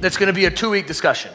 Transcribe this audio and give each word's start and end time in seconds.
that's 0.00 0.18
going 0.18 0.26
to 0.26 0.34
be 0.34 0.44
a 0.44 0.50
two 0.50 0.68
week 0.68 0.86
discussion. 0.86 1.32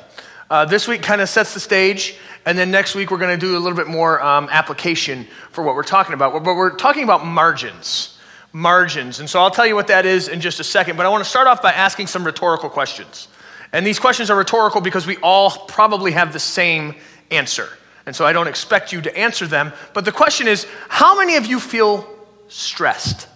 Uh, 0.48 0.66
this 0.66 0.88
week 0.88 1.02
kind 1.02 1.22
of 1.22 1.28
sets 1.28 1.56
the 1.56 1.60
stage, 1.60 2.18
and 2.46 2.56
then 2.56 2.70
next 2.70 2.94
week, 2.94 3.10
we're 3.10 3.18
going 3.18 3.40
to 3.40 3.44
do 3.44 3.58
a 3.58 3.60
little 3.60 3.76
bit 3.76 3.88
more 3.88 4.22
um, 4.22 4.48
application 4.52 5.26
for 5.50 5.64
what 5.64 5.74
we're 5.74 5.82
talking 5.82 6.14
about. 6.14 6.44
But 6.44 6.56
we're 6.56 6.76
talking 6.76 7.04
about 7.04 7.26
margins 7.26 8.15
margins. 8.56 9.20
And 9.20 9.30
so 9.30 9.42
I'll 9.42 9.52
tell 9.52 9.68
you 9.68 9.76
what 9.76 9.88
that 9.88 10.06
is 10.06 10.30
in 10.30 10.40
just 10.40 10.62
a 10.62 10.64
second, 10.64 10.96
but 10.96 11.06
I 11.06 11.10
want 11.10 11.22
to 11.22 11.30
start 11.30 11.46
off 11.46 11.62
by 11.62 11.74
asking 11.74 12.08
some 12.08 12.24
rhetorical 12.24 12.70
questions. 12.70 13.28
And 13.74 13.86
these 13.86 14.00
questions 14.00 14.30
are 14.30 14.38
rhetorical 14.38 14.80
because 14.80 15.06
we 15.06 15.18
all 15.18 15.52
probably 15.68 16.14
have 16.14 16.32
the 16.32 16.40
same 16.40 16.96
answer. 17.30 17.68
And 18.06 18.16
so 18.16 18.26
I 18.26 18.32
don't 18.32 18.48
expect 18.48 18.94
you 18.94 19.02
to 19.02 19.18
answer 19.18 19.46
them. 19.46 19.74
But 19.94 20.06
the 20.06 20.14
question 20.14 20.48
is 20.48 20.66
how 20.88 21.20
many 21.20 21.36
of 21.36 21.46
you 21.46 21.60
feel 21.60 22.08
stressed? 22.48 23.28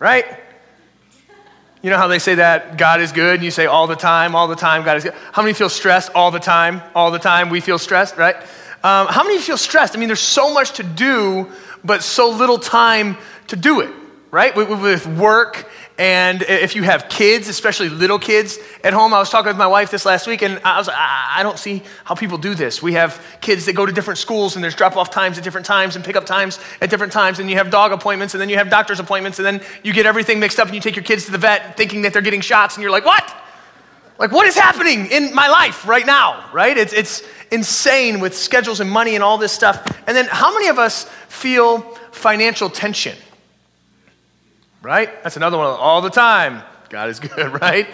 Right? 0.00 0.24
You 1.80 1.90
know 1.90 1.96
how 1.96 2.08
they 2.08 2.18
say 2.18 2.34
that 2.34 2.76
God 2.76 3.00
is 3.00 3.12
good, 3.12 3.36
and 3.36 3.44
you 3.44 3.52
say 3.52 3.66
all 3.66 3.86
the 3.86 3.94
time, 3.94 4.34
all 4.34 4.48
the 4.48 4.56
time, 4.56 4.82
God 4.82 4.96
is 4.96 5.04
good. 5.04 5.14
How 5.30 5.42
many 5.42 5.54
feel 5.54 5.68
stressed 5.68 6.10
all 6.12 6.32
the 6.32 6.40
time? 6.40 6.82
All 6.96 7.12
the 7.12 7.20
time, 7.20 7.50
we 7.50 7.60
feel 7.60 7.78
stressed, 7.78 8.16
right? 8.16 8.36
Um, 8.84 9.08
how 9.08 9.24
many 9.24 9.38
feel 9.38 9.56
stressed? 9.56 9.96
I 9.96 9.98
mean, 9.98 10.08
there's 10.08 10.20
so 10.20 10.54
much 10.54 10.74
to 10.74 10.82
do, 10.82 11.50
but 11.82 12.02
so 12.02 12.30
little 12.30 12.58
time 12.58 13.16
to 13.48 13.56
do 13.56 13.80
it, 13.80 13.90
right? 14.30 14.54
With, 14.54 14.68
with 14.80 15.06
work 15.06 15.68
and 15.96 16.42
if 16.42 16.74
you 16.74 16.82
have 16.82 17.08
kids, 17.08 17.48
especially 17.48 17.88
little 17.88 18.18
kids 18.18 18.58
at 18.82 18.92
home, 18.92 19.14
I 19.14 19.20
was 19.20 19.30
talking 19.30 19.46
with 19.46 19.56
my 19.56 19.68
wife 19.68 19.92
this 19.92 20.04
last 20.04 20.26
week, 20.26 20.42
and 20.42 20.60
I 20.64 20.76
was 20.76 20.88
I 20.92 21.40
don't 21.44 21.58
see 21.58 21.84
how 22.02 22.16
people 22.16 22.36
do 22.36 22.56
this. 22.56 22.82
We 22.82 22.94
have 22.94 23.24
kids 23.40 23.66
that 23.66 23.74
go 23.74 23.86
to 23.86 23.92
different 23.92 24.18
schools, 24.18 24.56
and 24.56 24.64
there's 24.64 24.74
drop 24.74 24.96
off 24.96 25.10
times 25.10 25.38
at 25.38 25.44
different 25.44 25.66
times 25.66 25.94
and 25.94 26.04
pick 26.04 26.16
up 26.16 26.26
times 26.26 26.58
at 26.80 26.90
different 26.90 27.12
times, 27.12 27.38
and 27.38 27.48
you 27.48 27.56
have 27.58 27.70
dog 27.70 27.92
appointments, 27.92 28.34
and 28.34 28.40
then 28.40 28.48
you 28.48 28.56
have 28.56 28.70
doctor's 28.70 28.98
appointments, 28.98 29.38
and 29.38 29.46
then 29.46 29.60
you 29.84 29.92
get 29.92 30.04
everything 30.04 30.40
mixed 30.40 30.58
up, 30.58 30.66
and 30.66 30.74
you 30.74 30.80
take 30.80 30.96
your 30.96 31.04
kids 31.04 31.26
to 31.26 31.30
the 31.30 31.38
vet 31.38 31.76
thinking 31.76 32.02
that 32.02 32.12
they're 32.12 32.22
getting 32.22 32.40
shots, 32.40 32.74
and 32.74 32.82
you're 32.82 32.90
like, 32.90 33.04
what? 33.04 33.43
Like, 34.18 34.30
what 34.30 34.46
is 34.46 34.54
happening 34.54 35.06
in 35.06 35.34
my 35.34 35.48
life 35.48 35.86
right 35.86 36.06
now, 36.06 36.48
right? 36.52 36.76
It's, 36.76 36.92
it's 36.92 37.22
insane 37.50 38.20
with 38.20 38.36
schedules 38.36 38.80
and 38.80 38.90
money 38.90 39.14
and 39.14 39.24
all 39.24 39.38
this 39.38 39.52
stuff. 39.52 39.84
And 40.06 40.16
then, 40.16 40.26
how 40.26 40.52
many 40.54 40.68
of 40.68 40.78
us 40.78 41.08
feel 41.28 41.80
financial 42.12 42.70
tension? 42.70 43.16
right? 44.84 45.22
That's 45.22 45.36
another 45.36 45.56
one 45.56 45.66
all 45.66 46.02
the 46.02 46.10
time. 46.10 46.62
God 46.90 47.08
is 47.08 47.18
good, 47.20 47.60
right? 47.60 47.88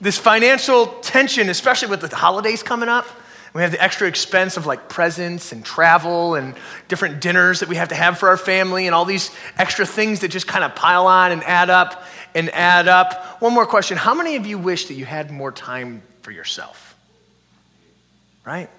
This 0.00 0.18
financial 0.18 0.86
tension, 1.00 1.48
especially 1.48 1.88
with 1.88 2.02
the 2.02 2.14
holidays 2.14 2.62
coming 2.62 2.88
up. 2.88 3.06
We 3.54 3.62
have 3.62 3.70
the 3.70 3.82
extra 3.82 4.06
expense 4.06 4.58
of 4.58 4.66
like 4.66 4.90
presents 4.90 5.50
and 5.50 5.64
travel 5.64 6.34
and 6.34 6.54
different 6.88 7.22
dinners 7.22 7.60
that 7.60 7.70
we 7.70 7.76
have 7.76 7.88
to 7.88 7.94
have 7.94 8.18
for 8.18 8.28
our 8.28 8.36
family 8.36 8.86
and 8.86 8.94
all 8.94 9.06
these 9.06 9.30
extra 9.56 9.86
things 9.86 10.20
that 10.20 10.28
just 10.28 10.46
kind 10.46 10.62
of 10.62 10.74
pile 10.74 11.06
on 11.06 11.32
and 11.32 11.42
add 11.42 11.70
up 11.70 12.04
and 12.36 12.50
add 12.50 12.86
up. 12.86 13.40
One 13.40 13.54
more 13.54 13.66
question 13.66 13.96
How 13.96 14.14
many 14.14 14.36
of 14.36 14.46
you 14.46 14.58
wish 14.58 14.86
that 14.86 14.94
you 14.94 15.04
had 15.04 15.32
more 15.32 15.50
time 15.50 16.02
for 16.22 16.30
yourself? 16.30 16.94
Right? 18.44 18.70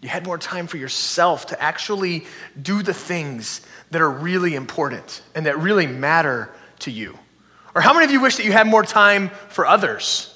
You 0.00 0.08
had 0.08 0.24
more 0.24 0.38
time 0.38 0.66
for 0.66 0.78
yourself 0.78 1.48
to 1.48 1.60
actually 1.60 2.24
do 2.60 2.82
the 2.82 2.94
things 2.94 3.60
that 3.90 4.00
are 4.00 4.10
really 4.10 4.54
important 4.54 5.20
and 5.34 5.44
that 5.44 5.58
really 5.58 5.86
matter 5.86 6.48
to 6.80 6.90
you? 6.90 7.18
Or 7.74 7.82
how 7.82 7.92
many 7.92 8.06
of 8.06 8.10
you 8.10 8.20
wish 8.20 8.36
that 8.36 8.46
you 8.46 8.52
had 8.52 8.66
more 8.66 8.82
time 8.82 9.28
for 9.48 9.66
others? 9.66 10.26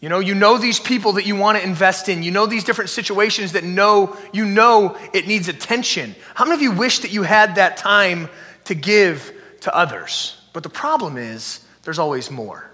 You 0.00 0.08
know, 0.08 0.18
you 0.18 0.34
know 0.34 0.56
these 0.56 0.80
people 0.80 1.12
that 1.12 1.26
you 1.26 1.36
want 1.36 1.58
to 1.58 1.64
invest 1.64 2.08
in. 2.08 2.22
You 2.22 2.30
know 2.30 2.46
these 2.46 2.64
different 2.64 2.90
situations 2.90 3.52
that 3.52 3.64
know 3.64 4.16
you 4.32 4.46
know 4.46 4.96
it 5.12 5.26
needs 5.26 5.48
attention. 5.48 6.16
How 6.34 6.44
many 6.46 6.54
of 6.54 6.62
you 6.62 6.72
wish 6.72 7.00
that 7.00 7.12
you 7.12 7.22
had 7.22 7.56
that 7.56 7.76
time 7.76 8.30
to 8.64 8.74
give 8.74 9.30
to 9.60 9.76
others? 9.76 10.39
But 10.52 10.62
the 10.62 10.68
problem 10.68 11.16
is 11.16 11.64
there's 11.82 11.98
always 11.98 12.30
more, 12.30 12.70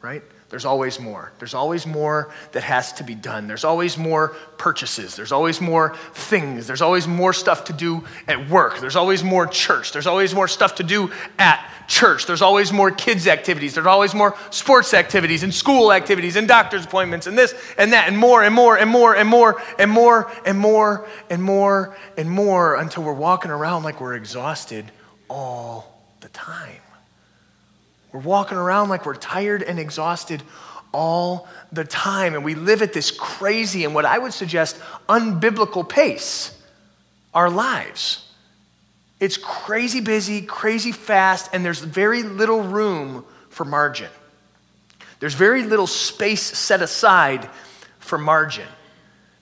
right? 0.00 0.22
There's 0.50 0.64
always 0.64 0.98
more. 0.98 1.30
There's 1.38 1.54
always 1.54 1.86
more 1.86 2.32
that 2.52 2.64
has 2.64 2.92
to 2.94 3.04
be 3.04 3.14
done. 3.14 3.46
There's 3.46 3.62
always 3.62 3.96
more 3.96 4.30
purchases. 4.58 5.14
There's 5.14 5.30
always 5.30 5.60
more 5.60 5.94
things. 6.12 6.66
There's 6.66 6.82
always 6.82 7.06
more 7.06 7.32
stuff 7.32 7.66
to 7.66 7.72
do 7.72 8.04
at 8.26 8.48
work. 8.48 8.80
There's 8.80 8.96
always 8.96 9.22
more 9.22 9.46
church. 9.46 9.92
There's 9.92 10.08
always 10.08 10.34
more 10.34 10.48
stuff 10.48 10.74
to 10.76 10.82
do 10.82 11.12
at 11.38 11.64
church. 11.86 12.26
There's 12.26 12.42
always 12.42 12.72
more 12.72 12.90
kids' 12.90 13.28
activities. 13.28 13.74
There's 13.74 13.86
always 13.86 14.12
more 14.12 14.36
sports 14.50 14.92
activities 14.92 15.44
and 15.44 15.54
school 15.54 15.92
activities 15.92 16.34
and 16.34 16.48
doctor's 16.48 16.84
appointments 16.84 17.28
and 17.28 17.38
this 17.38 17.54
and 17.78 17.92
that 17.92 18.08
and 18.08 18.18
more 18.18 18.42
and 18.42 18.52
more 18.52 18.76
and 18.76 18.90
more 18.90 19.14
and 19.14 19.28
more 19.28 19.62
and 19.78 19.88
more 19.88 20.32
and 20.44 20.58
more 20.58 21.06
and 21.30 21.40
more 21.40 21.96
and 22.16 22.28
more 22.28 22.74
until 22.74 23.04
we're 23.04 23.12
walking 23.12 23.52
around 23.52 23.84
like 23.84 24.00
we're 24.00 24.16
exhausted 24.16 24.90
all 25.28 26.02
the 26.22 26.28
time. 26.30 26.80
We're 28.12 28.20
walking 28.20 28.58
around 28.58 28.88
like 28.88 29.06
we're 29.06 29.14
tired 29.14 29.62
and 29.62 29.78
exhausted 29.78 30.42
all 30.92 31.48
the 31.72 31.84
time. 31.84 32.34
And 32.34 32.44
we 32.44 32.54
live 32.54 32.82
at 32.82 32.92
this 32.92 33.10
crazy 33.10 33.84
and 33.84 33.94
what 33.94 34.04
I 34.04 34.18
would 34.18 34.32
suggest 34.32 34.78
unbiblical 35.08 35.88
pace 35.88 36.56
our 37.32 37.48
lives. 37.48 38.26
It's 39.20 39.36
crazy 39.36 40.00
busy, 40.00 40.42
crazy 40.42 40.92
fast, 40.92 41.50
and 41.52 41.64
there's 41.64 41.80
very 41.80 42.22
little 42.22 42.62
room 42.62 43.24
for 43.50 43.64
margin. 43.64 44.10
There's 45.20 45.34
very 45.34 45.62
little 45.62 45.86
space 45.86 46.42
set 46.42 46.80
aside 46.80 47.48
for 47.98 48.18
margin. 48.18 48.66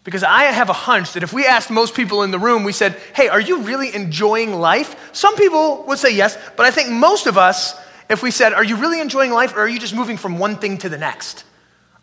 Because 0.03 0.25
I 0.25 0.45
have 0.45 0.69
a 0.69 0.75
hunch 0.75 1.13
that 1.13 1.23
if 1.23 1.33
we 1.33 1.47
asked 1.47 1.71
most 1.71 1.95
people 1.95 2.23
in 2.23 2.31
the 2.31 2.39
room, 2.39 2.65
we 2.65 2.73
said, 2.73 3.01
Hey, 3.15 3.29
are 3.29 3.41
you 3.41 3.63
really 3.63 3.95
enjoying 3.95 4.55
life? 4.55 5.11
Some 5.15 5.37
people 5.37 5.85
would 5.87 5.99
say 5.99 6.15
yes, 6.15 6.37
but 6.57 6.67
I 6.67 6.71
think 6.71 6.91
most 6.91 7.27
of 7.27 7.39
us, 7.39 7.79
if 8.09 8.23
we 8.23 8.31
said, 8.31 8.53
Are 8.53 8.65
you 8.65 8.77
really 8.77 9.01
enjoying 9.01 9.33
life, 9.33 9.55
or 9.55 9.61
are 9.61 9.69
you 9.69 9.79
just 9.79 9.95
moving 9.95 10.17
from 10.17 10.39
one 10.39 10.57
thing 10.57 10.79
to 10.79 10.89
the 10.89 10.99
next? 10.99 11.45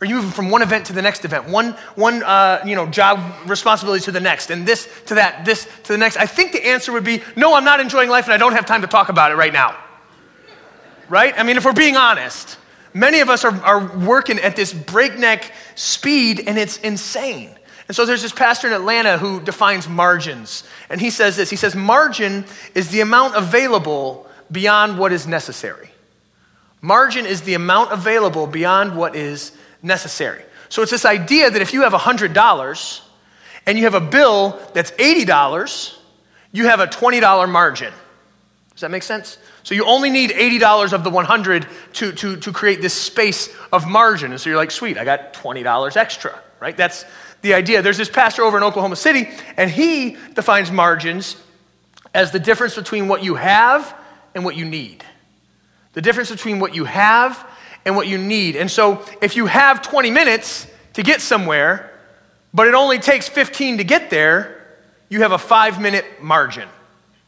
Are 0.02 0.08
you 0.08 0.16
moving 0.16 0.32
from 0.32 0.50
one 0.50 0.62
event 0.62 0.88
to 0.88 0.94
the 0.94 1.02
next 1.02 1.24
event, 1.24 1.48
one, 1.48 1.72
one 1.96 2.22
uh, 2.22 2.62
you 2.66 2.76
know, 2.76 2.86
job 2.86 3.20
responsibility 3.48 4.04
to 4.06 4.12
the 4.12 4.20
next, 4.20 4.50
and 4.50 4.68
this 4.68 4.90
to 5.06 5.16
that, 5.16 5.46
this 5.46 5.68
to 5.84 5.94
the 5.94 5.98
next? 5.98 6.18
I 6.18 6.26
think 6.26 6.52
the 6.52 6.66
answer 6.68 6.92
would 6.92 7.06
be 7.06 7.24
no, 7.36 7.56
I'm 7.56 7.64
not 7.64 7.80
enjoying 7.80 8.10
life 8.10 8.26
and 8.26 8.34
I 8.34 8.38
don't 8.38 8.54
have 8.54 8.66
time 8.66 8.82
to 8.82 8.88
talk 8.88 9.10
about 9.10 9.32
it 9.32 9.36
right 9.36 9.54
now. 9.54 9.78
Right? 11.08 11.34
I 11.38 11.44
mean, 11.44 11.56
if 11.56 11.64
we're 11.64 11.74
being 11.74 11.96
honest, 11.96 12.58
many 12.94 13.22
of 13.22 13.30
us 13.30 13.46
are, 13.46 13.54
are 13.64 13.98
working 14.00 14.38
at 14.40 14.56
this 14.56 14.74
breakneck 14.74 15.54
speed 15.76 16.44
and 16.46 16.58
it's 16.58 16.78
insane. 16.78 17.52
And 17.88 17.96
so 17.96 18.06
there's 18.06 18.24
this 18.24 18.34
pastor 18.34 18.68
in 18.68 18.74
Atlanta 18.74 19.18
who 19.18 19.40
defines 19.40 19.88
margins. 19.88 20.64
And 20.90 21.00
he 21.00 21.10
says 21.10 21.38
this 21.38 21.50
he 21.50 21.56
says, 21.56 21.74
margin 21.74 22.44
is 22.74 22.90
the 22.90 23.00
amount 23.00 23.36
available 23.36 24.28
beyond 24.52 25.00
what 25.00 25.14
is 25.14 25.26
necessary. 25.26 25.90
Margin 26.85 27.25
is 27.25 27.41
the 27.41 27.56
amount 27.56 27.91
available 27.91 28.46
beyond 28.46 28.96
what 28.96 29.16
is 29.16 29.51
necessary. 29.81 30.44
So 30.69 30.84
it's 30.84 30.91
this 30.91 31.03
idea 31.03 31.50
that 31.50 31.59
if 31.59 31.73
you 31.73 31.81
have 31.81 31.94
$100 31.94 33.01
and 33.66 33.78
you 33.78 33.85
have 33.85 33.96
a 33.96 34.00
bill 34.00 34.62
that's 34.75 34.91
$80, 34.91 35.97
you 36.51 36.68
have 36.68 36.79
a 36.79 36.85
$20 36.85 37.50
margin. 37.50 37.91
Does 38.69 38.81
that 38.81 38.91
make 38.91 39.01
sense? 39.01 39.40
So 39.63 39.74
you 39.74 39.84
only 39.85 40.12
need 40.12 40.29
$80 40.29 40.94
of 40.94 41.03
the 41.03 41.09
100 41.09 41.66
to, 41.94 42.12
to, 42.12 42.35
to 42.38 42.51
create 42.51 42.81
this 42.81 42.94
space 42.94 43.50
of 43.74 43.88
margin. 43.88 44.31
And 44.31 44.40
so 44.40 44.51
you're 44.51 44.57
like, 44.57 44.69
sweet, 44.69 45.00
I 45.00 45.06
got 45.06 45.34
$20 45.34 45.97
extra, 45.97 46.40
right? 46.59 46.78
That's 46.78 47.03
the 47.41 47.56
idea. 47.56 47.81
There's 47.81 47.97
this 47.97 48.09
pastor 48.09 48.44
over 48.44 48.57
in 48.57 48.63
Oklahoma 48.63 48.95
City, 48.95 49.28
and 49.57 49.72
he 49.72 50.18
defines 50.35 50.72
margins 50.72 51.35
as 52.13 52.29
the 52.29 52.40
difference 52.40 52.75
between 52.75 53.07
what 53.07 53.24
you 53.24 53.33
have 53.33 53.95
and 54.36 54.45
what 54.45 54.56
you 54.56 54.65
need. 54.65 55.04
The 55.95 56.01
difference 56.01 56.30
between 56.30 56.59
what 56.59 56.75
you 56.75 56.86
have 56.86 57.47
and 57.86 57.95
what 57.95 58.07
you 58.07 58.18
need. 58.18 58.56
And 58.56 58.69
so 58.69 59.03
if 59.21 59.36
you 59.36 59.47
have 59.47 59.81
20 59.81 60.12
minutes 60.12 60.68
to 60.94 61.03
get 61.03 61.21
somewhere, 61.21 61.92
but 62.53 62.68
it 62.68 62.74
only 62.74 63.00
takes 63.00 63.27
15 63.27 63.77
to 63.77 63.83
get 63.83 64.09
there, 64.09 64.77
you 65.09 65.21
have 65.21 65.31
a 65.31 65.38
five 65.38 65.81
minute 65.81 66.06
margin. 66.21 66.68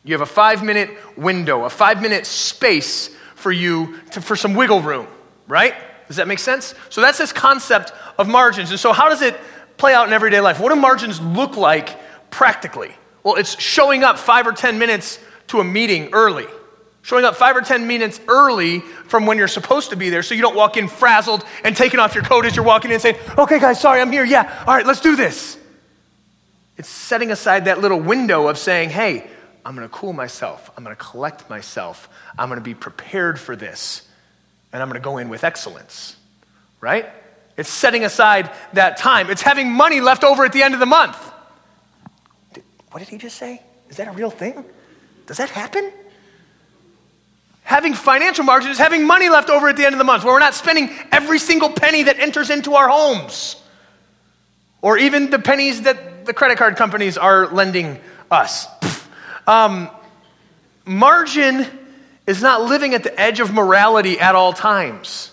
You 0.03 0.13
have 0.13 0.21
a 0.21 0.25
five 0.25 0.63
minute 0.63 0.89
window, 1.17 1.65
a 1.65 1.69
five 1.69 2.01
minute 2.01 2.25
space 2.25 3.09
for 3.35 3.51
you 3.51 3.99
to, 4.11 4.21
for 4.21 4.35
some 4.35 4.53
wiggle 4.53 4.81
room, 4.81 5.07
right? 5.47 5.73
Does 6.07 6.17
that 6.17 6.27
make 6.27 6.39
sense? 6.39 6.73
So 6.89 7.01
that's 7.01 7.17
this 7.17 7.33
concept 7.33 7.91
of 8.17 8.27
margins. 8.27 8.71
And 8.71 8.79
so, 8.79 8.93
how 8.93 9.09
does 9.09 9.21
it 9.21 9.37
play 9.77 9.93
out 9.93 10.07
in 10.07 10.13
everyday 10.13 10.39
life? 10.39 10.59
What 10.59 10.73
do 10.73 10.79
margins 10.79 11.21
look 11.21 11.57
like 11.57 11.97
practically? 12.31 12.95
Well, 13.23 13.35
it's 13.35 13.59
showing 13.61 14.03
up 14.03 14.17
five 14.17 14.47
or 14.47 14.53
10 14.53 14.79
minutes 14.79 15.19
to 15.47 15.59
a 15.59 15.63
meeting 15.63 16.09
early 16.13 16.47
showing 17.07 17.23
up 17.23 17.37
five 17.37 17.55
or 17.55 17.61
10 17.61 17.87
minutes 17.87 18.19
early 18.27 18.81
from 19.07 19.25
when 19.25 19.37
you're 19.37 19.47
supposed 19.47 19.91
to 19.91 19.95
be 19.95 20.09
there 20.09 20.21
so 20.21 20.35
you 20.35 20.41
don't 20.41 20.57
walk 20.57 20.75
in 20.75 20.89
frazzled 20.89 21.41
and 21.63 21.73
taking 21.73 22.01
off 22.01 22.13
your 22.13 22.23
coat 22.25 22.45
as 22.45 22.53
you're 22.53 22.65
walking 22.65 22.91
in 22.91 22.99
saying, 22.99 23.15
okay, 23.37 23.61
guys, 23.61 23.79
sorry, 23.79 24.01
I'm 24.01 24.11
here. 24.11 24.25
Yeah, 24.25 24.65
all 24.67 24.75
right, 24.75 24.85
let's 24.85 24.99
do 24.99 25.15
this. 25.15 25.57
It's 26.75 26.89
setting 26.89 27.31
aside 27.31 27.63
that 27.65 27.79
little 27.79 27.97
window 27.97 28.49
of 28.49 28.57
saying, 28.57 28.89
hey, 28.89 29.25
I'm 29.65 29.73
going 29.73 29.87
to 29.87 29.93
cool 29.93 30.11
myself. 30.11 30.69
I'm 30.75 30.83
going 30.83 30.93
to 30.93 31.01
collect 31.01 31.49
myself. 31.49 32.09
I'm 32.37 32.49
going 32.49 32.59
to 32.59 32.63
be 32.63 32.73
prepared 32.73 33.39
for 33.39 33.55
this. 33.55 34.05
And 34.73 34.83
I'm 34.83 34.89
going 34.89 35.01
to 35.01 35.03
go 35.03 35.17
in 35.17 35.29
with 35.29 35.45
excellence. 35.45 36.17
Right? 36.81 37.07
It's 37.55 37.69
setting 37.69 38.03
aside 38.03 38.51
that 38.73 38.97
time. 38.97 39.29
It's 39.29 39.41
having 39.41 39.71
money 39.71 40.01
left 40.01 40.25
over 40.25 40.43
at 40.43 40.51
the 40.51 40.61
end 40.61 40.73
of 40.73 40.81
the 40.81 40.85
month. 40.85 41.15
What 42.91 42.99
did 42.99 43.07
he 43.07 43.17
just 43.17 43.37
say? 43.37 43.61
Is 43.89 43.95
that 43.95 44.09
a 44.09 44.11
real 44.11 44.29
thing? 44.29 44.65
Does 45.25 45.37
that 45.37 45.49
happen? 45.49 45.89
Having 47.67 47.95
financial 47.95 48.45
margin 48.45 48.71
is 48.71 48.77
having 48.77 49.05
money 49.05 49.27
left 49.27 49.49
over 49.49 49.67
at 49.67 49.75
the 49.75 49.85
end 49.85 49.93
of 49.93 49.99
the 49.99 50.05
month 50.05 50.23
where 50.23 50.33
we're 50.33 50.39
not 50.39 50.53
spending 50.53 50.89
every 51.11 51.37
single 51.37 51.69
penny 51.69 52.03
that 52.03 52.17
enters 52.17 52.49
into 52.49 52.75
our 52.75 52.87
homes 52.87 53.61
or 54.81 54.97
even 54.97 55.29
the 55.29 55.37
pennies 55.37 55.81
that 55.81 56.25
the 56.25 56.33
credit 56.33 56.57
card 56.57 56.77
companies 56.77 57.17
are 57.17 57.47
lending 57.47 57.99
us. 58.31 58.67
Um, 59.45 59.89
margin 60.85 61.65
is 62.25 62.41
not 62.41 62.61
living 62.61 62.93
at 62.93 63.03
the 63.03 63.19
edge 63.19 63.41
of 63.41 63.53
morality 63.53 64.17
at 64.17 64.33
all 64.33 64.53
times. 64.53 65.31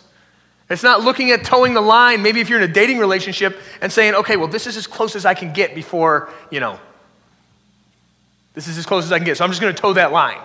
It's 0.69 0.83
not 0.83 1.03
looking 1.03 1.31
at 1.31 1.45
toeing 1.45 1.73
the 1.75 1.81
line, 1.81 2.21
maybe 2.21 2.41
if 2.41 2.49
you're 2.49 2.61
in 2.61 2.69
a 2.69 2.73
dating 2.73 2.99
relationship 2.99 3.57
and 3.81 3.93
saying, 3.93 4.15
okay, 4.17 4.37
well, 4.37 4.49
this 4.49 4.67
is 4.67 4.77
as 4.77 4.89
close 4.89 5.15
as 5.15 5.25
I 5.25 5.35
can 5.35 5.53
get 5.53 5.73
before, 5.73 6.31
you 6.51 6.59
know, 6.59 6.81
this 8.55 8.67
is 8.67 8.77
as 8.77 8.87
close 8.87 9.05
as 9.05 9.13
I 9.13 9.19
can 9.19 9.25
get. 9.25 9.37
So 9.37 9.45
I'm 9.45 9.51
just 9.51 9.61
going 9.61 9.73
to 9.73 9.81
toe 9.81 9.93
that 9.93 10.11
line, 10.11 10.41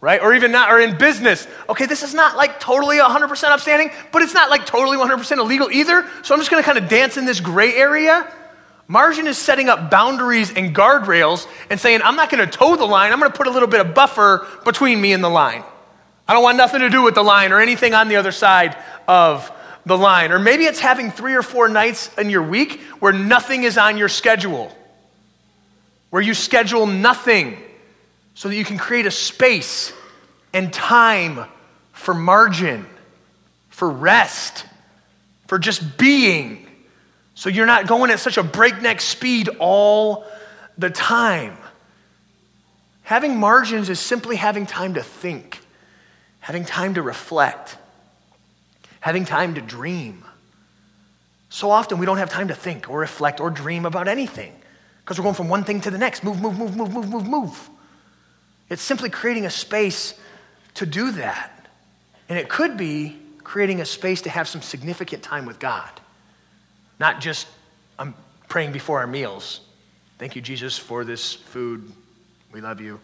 right? 0.00 0.20
Or 0.20 0.34
even 0.34 0.52
not, 0.52 0.70
or 0.70 0.78
in 0.80 0.98
business, 0.98 1.46
okay, 1.68 1.86
this 1.86 2.02
is 2.02 2.14
not 2.14 2.36
like 2.36 2.60
totally 2.60 2.98
100% 2.98 3.44
upstanding, 3.44 3.90
but 4.12 4.22
it's 4.22 4.34
not 4.34 4.50
like 4.50 4.66
totally 4.66 4.98
100% 4.98 5.38
illegal 5.38 5.70
either. 5.70 6.06
So 6.22 6.34
I'm 6.34 6.40
just 6.40 6.50
going 6.50 6.62
to 6.62 6.66
kind 6.66 6.78
of 6.78 6.88
dance 6.88 7.16
in 7.16 7.24
this 7.24 7.40
gray 7.40 7.74
area. 7.74 8.32
Margin 8.88 9.26
is 9.26 9.36
setting 9.36 9.68
up 9.68 9.90
boundaries 9.90 10.52
and 10.52 10.74
guardrails 10.74 11.48
and 11.70 11.80
saying, 11.80 12.02
I'm 12.04 12.14
not 12.14 12.30
going 12.30 12.48
to 12.48 12.50
toe 12.50 12.76
the 12.76 12.84
line. 12.84 13.12
I'm 13.12 13.18
going 13.18 13.32
to 13.32 13.36
put 13.36 13.48
a 13.48 13.50
little 13.50 13.68
bit 13.68 13.80
of 13.80 13.94
buffer 13.94 14.46
between 14.64 15.00
me 15.00 15.12
and 15.12 15.24
the 15.24 15.28
line. 15.28 15.64
I 16.28 16.34
don't 16.34 16.42
want 16.42 16.56
nothing 16.56 16.80
to 16.80 16.90
do 16.90 17.02
with 17.02 17.14
the 17.14 17.22
line 17.22 17.52
or 17.52 17.60
anything 17.60 17.94
on 17.94 18.08
the 18.08 18.16
other 18.16 18.32
side 18.32 18.76
of 19.08 19.50
the 19.86 19.96
line. 19.96 20.30
Or 20.30 20.38
maybe 20.38 20.64
it's 20.64 20.80
having 20.80 21.10
three 21.10 21.34
or 21.34 21.42
four 21.42 21.68
nights 21.68 22.16
in 22.18 22.30
your 22.30 22.42
week 22.42 22.80
where 23.00 23.12
nothing 23.12 23.64
is 23.64 23.78
on 23.78 23.96
your 23.96 24.08
schedule, 24.08 24.76
where 26.10 26.22
you 26.22 26.34
schedule 26.34 26.86
nothing 26.86 27.56
so 28.36 28.50
that 28.50 28.54
you 28.54 28.64
can 28.64 28.76
create 28.76 29.06
a 29.06 29.10
space 29.10 29.94
and 30.52 30.70
time 30.70 31.46
for 31.92 32.12
margin, 32.12 32.86
for 33.70 33.88
rest, 33.88 34.66
for 35.46 35.58
just 35.58 35.96
being. 35.96 36.66
So 37.34 37.48
you're 37.48 37.66
not 37.66 37.86
going 37.86 38.10
at 38.10 38.20
such 38.20 38.36
a 38.36 38.42
breakneck 38.42 39.00
speed 39.00 39.48
all 39.58 40.26
the 40.76 40.90
time. 40.90 41.56
Having 43.04 43.40
margins 43.40 43.88
is 43.88 43.98
simply 43.98 44.36
having 44.36 44.66
time 44.66 44.94
to 44.94 45.02
think, 45.02 45.58
having 46.40 46.66
time 46.66 46.92
to 46.94 47.02
reflect, 47.02 47.78
having 49.00 49.24
time 49.24 49.54
to 49.54 49.62
dream. 49.62 50.22
So 51.48 51.70
often 51.70 51.98
we 51.98 52.04
don't 52.04 52.18
have 52.18 52.28
time 52.28 52.48
to 52.48 52.54
think 52.54 52.90
or 52.90 52.98
reflect 52.98 53.40
or 53.40 53.48
dream 53.48 53.86
about 53.86 54.08
anything 54.08 54.52
because 55.02 55.18
we're 55.18 55.24
going 55.24 55.34
from 55.34 55.48
one 55.48 55.64
thing 55.64 55.80
to 55.82 55.90
the 55.90 55.98
next. 55.98 56.22
Move, 56.22 56.38
move, 56.38 56.58
move, 56.58 56.76
move, 56.76 56.92
move, 56.92 57.08
move, 57.08 57.26
move. 57.26 57.70
It's 58.68 58.82
simply 58.82 59.10
creating 59.10 59.46
a 59.46 59.50
space 59.50 60.14
to 60.74 60.86
do 60.86 61.12
that. 61.12 61.52
And 62.28 62.38
it 62.38 62.48
could 62.48 62.76
be 62.76 63.16
creating 63.44 63.80
a 63.80 63.84
space 63.84 64.22
to 64.22 64.30
have 64.30 64.48
some 64.48 64.60
significant 64.60 65.22
time 65.22 65.46
with 65.46 65.58
God. 65.58 65.90
Not 66.98 67.20
just 67.20 67.46
I'm 67.98 68.14
praying 68.48 68.72
before 68.72 69.00
our 69.00 69.06
meals. 69.06 69.60
Thank 70.18 70.34
you, 70.34 70.42
Jesus, 70.42 70.78
for 70.78 71.04
this 71.04 71.32
food. 71.32 71.90
We 72.52 72.60
love 72.60 72.80
you. 72.80 73.00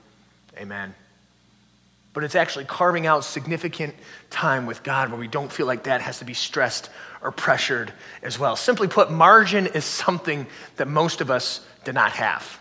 Amen. 0.58 0.94
But 2.14 2.24
it's 2.24 2.34
actually 2.34 2.66
carving 2.66 3.06
out 3.06 3.24
significant 3.24 3.94
time 4.30 4.66
with 4.66 4.82
God 4.82 5.10
where 5.10 5.18
we 5.18 5.28
don't 5.28 5.50
feel 5.50 5.66
like 5.66 5.84
that 5.84 6.02
has 6.02 6.18
to 6.18 6.24
be 6.24 6.34
stressed 6.34 6.90
or 7.22 7.30
pressured 7.30 7.92
as 8.22 8.38
well. 8.38 8.56
Simply 8.56 8.88
put, 8.88 9.10
margin 9.10 9.66
is 9.66 9.84
something 9.84 10.46
that 10.76 10.88
most 10.88 11.20
of 11.20 11.30
us 11.30 11.64
do 11.84 11.92
not 11.92 12.12
have. 12.12 12.58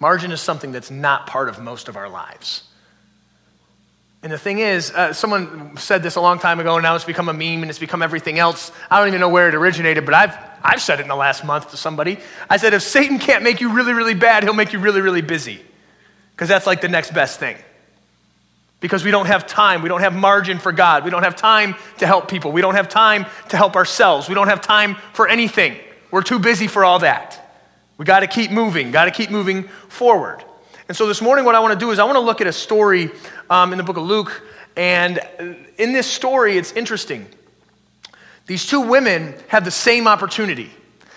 Margin 0.00 0.32
is 0.32 0.40
something 0.40 0.72
that's 0.72 0.90
not 0.90 1.26
part 1.26 1.48
of 1.48 1.60
most 1.60 1.88
of 1.88 1.96
our 1.96 2.08
lives. 2.08 2.64
And 4.22 4.32
the 4.32 4.38
thing 4.38 4.58
is, 4.58 4.90
uh, 4.90 5.12
someone 5.12 5.76
said 5.76 6.02
this 6.02 6.16
a 6.16 6.20
long 6.20 6.38
time 6.38 6.60
ago, 6.60 6.76
and 6.76 6.82
now 6.82 6.94
it's 6.94 7.04
become 7.04 7.28
a 7.28 7.32
meme 7.32 7.62
and 7.62 7.70
it's 7.70 7.78
become 7.78 8.02
everything 8.02 8.38
else. 8.38 8.70
I 8.90 8.98
don't 8.98 9.08
even 9.08 9.20
know 9.20 9.28
where 9.30 9.48
it 9.48 9.54
originated, 9.54 10.04
but 10.04 10.14
I've, 10.14 10.36
I've 10.62 10.82
said 10.82 11.00
it 11.00 11.02
in 11.02 11.08
the 11.08 11.16
last 11.16 11.44
month 11.44 11.70
to 11.70 11.78
somebody. 11.78 12.18
I 12.48 12.58
said, 12.58 12.74
if 12.74 12.82
Satan 12.82 13.18
can't 13.18 13.42
make 13.42 13.60
you 13.60 13.72
really, 13.72 13.94
really 13.94 14.14
bad, 14.14 14.42
he'll 14.42 14.52
make 14.52 14.72
you 14.72 14.78
really, 14.78 15.00
really 15.00 15.22
busy. 15.22 15.60
Because 16.32 16.48
that's 16.48 16.66
like 16.66 16.80
the 16.82 16.88
next 16.88 17.12
best 17.14 17.40
thing. 17.40 17.56
Because 18.80 19.04
we 19.04 19.10
don't 19.10 19.26
have 19.26 19.46
time. 19.46 19.82
We 19.82 19.88
don't 19.88 20.00
have 20.00 20.14
margin 20.14 20.58
for 20.58 20.72
God. 20.72 21.04
We 21.04 21.10
don't 21.10 21.22
have 21.22 21.36
time 21.36 21.74
to 21.98 22.06
help 22.06 22.28
people. 22.28 22.52
We 22.52 22.62
don't 22.62 22.74
have 22.74 22.88
time 22.88 23.26
to 23.50 23.56
help 23.56 23.76
ourselves. 23.76 24.28
We 24.28 24.34
don't 24.34 24.48
have 24.48 24.62
time 24.62 24.96
for 25.12 25.28
anything. 25.28 25.76
We're 26.10 26.22
too 26.22 26.38
busy 26.38 26.66
for 26.66 26.84
all 26.84 27.00
that. 27.00 27.39
We 28.00 28.06
got 28.06 28.20
to 28.20 28.26
keep 28.26 28.50
moving, 28.50 28.92
got 28.92 29.04
to 29.04 29.10
keep 29.10 29.28
moving 29.28 29.64
forward. 29.90 30.42
And 30.88 30.96
so 30.96 31.06
this 31.06 31.20
morning, 31.20 31.44
what 31.44 31.54
I 31.54 31.60
want 31.60 31.74
to 31.74 31.78
do 31.78 31.90
is 31.90 31.98
I 31.98 32.04
want 32.04 32.16
to 32.16 32.20
look 32.20 32.40
at 32.40 32.46
a 32.46 32.52
story 32.52 33.10
um, 33.50 33.72
in 33.72 33.76
the 33.76 33.84
book 33.84 33.98
of 33.98 34.04
Luke. 34.04 34.42
And 34.74 35.20
in 35.76 35.92
this 35.92 36.06
story, 36.06 36.56
it's 36.56 36.72
interesting. 36.72 37.26
These 38.46 38.64
two 38.64 38.80
women 38.80 39.34
have 39.48 39.66
the 39.66 39.70
same 39.70 40.08
opportunity, 40.08 40.70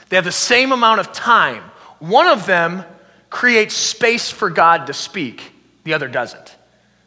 they 0.09 0.18
have 0.18 0.25
the 0.25 0.31
same 0.33 0.74
amount 0.74 1.00
of 1.00 1.13
time. 1.13 1.63
One 2.00 2.27
of 2.27 2.45
them 2.45 2.83
creates 3.30 3.75
space 3.75 4.30
for 4.30 4.50
God 4.50 4.88
to 4.88 4.94
speak, 4.94 5.53
the 5.85 5.94
other 5.94 6.09
doesn't. 6.09 6.53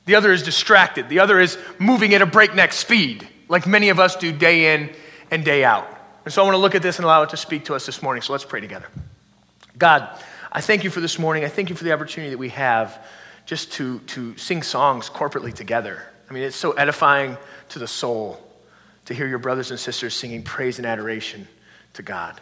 The 0.06 0.14
other 0.14 0.32
is 0.32 0.42
distracted, 0.42 1.10
the 1.10 1.20
other 1.20 1.38
is 1.38 1.58
moving 1.78 2.14
at 2.14 2.22
a 2.22 2.26
breakneck 2.26 2.72
speed, 2.72 3.28
like 3.50 3.66
many 3.66 3.90
of 3.90 4.00
us 4.00 4.16
do 4.16 4.32
day 4.32 4.72
in 4.74 4.90
and 5.30 5.44
day 5.44 5.64
out. 5.64 5.86
And 6.24 6.32
so 6.32 6.40
I 6.40 6.46
want 6.46 6.54
to 6.54 6.60
look 6.60 6.74
at 6.74 6.80
this 6.80 6.96
and 6.96 7.04
allow 7.04 7.24
it 7.24 7.28
to 7.28 7.36
speak 7.36 7.66
to 7.66 7.74
us 7.74 7.84
this 7.84 8.00
morning. 8.00 8.22
So 8.22 8.32
let's 8.32 8.42
pray 8.42 8.62
together. 8.62 8.86
God, 9.78 10.08
I 10.50 10.60
thank 10.60 10.84
you 10.84 10.90
for 10.90 11.00
this 11.00 11.18
morning. 11.18 11.44
I 11.44 11.48
thank 11.48 11.68
you 11.68 11.76
for 11.76 11.84
the 11.84 11.92
opportunity 11.92 12.30
that 12.30 12.38
we 12.38 12.48
have 12.50 13.04
just 13.44 13.72
to, 13.72 13.98
to 14.00 14.36
sing 14.36 14.62
songs 14.62 15.10
corporately 15.10 15.52
together. 15.52 16.02
I 16.28 16.32
mean, 16.32 16.42
it's 16.42 16.56
so 16.56 16.72
edifying 16.72 17.36
to 17.70 17.78
the 17.78 17.86
soul 17.86 18.42
to 19.04 19.14
hear 19.14 19.26
your 19.26 19.38
brothers 19.38 19.70
and 19.70 19.78
sisters 19.78 20.14
singing 20.14 20.42
praise 20.42 20.78
and 20.78 20.86
adoration 20.86 21.46
to 21.94 22.02
God. 22.02 22.40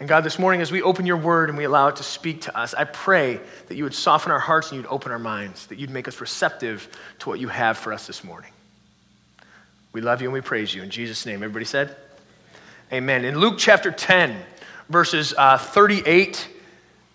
And 0.00 0.08
God, 0.08 0.24
this 0.24 0.38
morning, 0.38 0.60
as 0.62 0.72
we 0.72 0.82
open 0.82 1.06
your 1.06 1.18
word 1.18 1.48
and 1.48 1.56
we 1.56 1.64
allow 1.64 1.86
it 1.88 1.96
to 1.96 2.02
speak 2.02 2.42
to 2.42 2.58
us, 2.58 2.74
I 2.74 2.84
pray 2.84 3.38
that 3.68 3.76
you 3.76 3.84
would 3.84 3.94
soften 3.94 4.32
our 4.32 4.40
hearts 4.40 4.72
and 4.72 4.80
you'd 4.80 4.90
open 4.90 5.12
our 5.12 5.18
minds, 5.18 5.66
that 5.68 5.78
you'd 5.78 5.90
make 5.90 6.08
us 6.08 6.20
receptive 6.20 6.88
to 7.20 7.28
what 7.28 7.38
you 7.38 7.46
have 7.48 7.78
for 7.78 7.92
us 7.92 8.06
this 8.08 8.24
morning. 8.24 8.50
We 9.92 10.00
love 10.00 10.20
you 10.22 10.28
and 10.28 10.32
we 10.32 10.40
praise 10.40 10.74
you. 10.74 10.82
In 10.82 10.90
Jesus' 10.90 11.24
name, 11.24 11.36
everybody 11.36 11.66
said, 11.66 11.94
Amen. 12.92 13.24
In 13.24 13.38
Luke 13.38 13.54
chapter 13.58 13.92
10, 13.92 14.36
verses 14.92 15.34
uh, 15.36 15.58
38, 15.58 16.48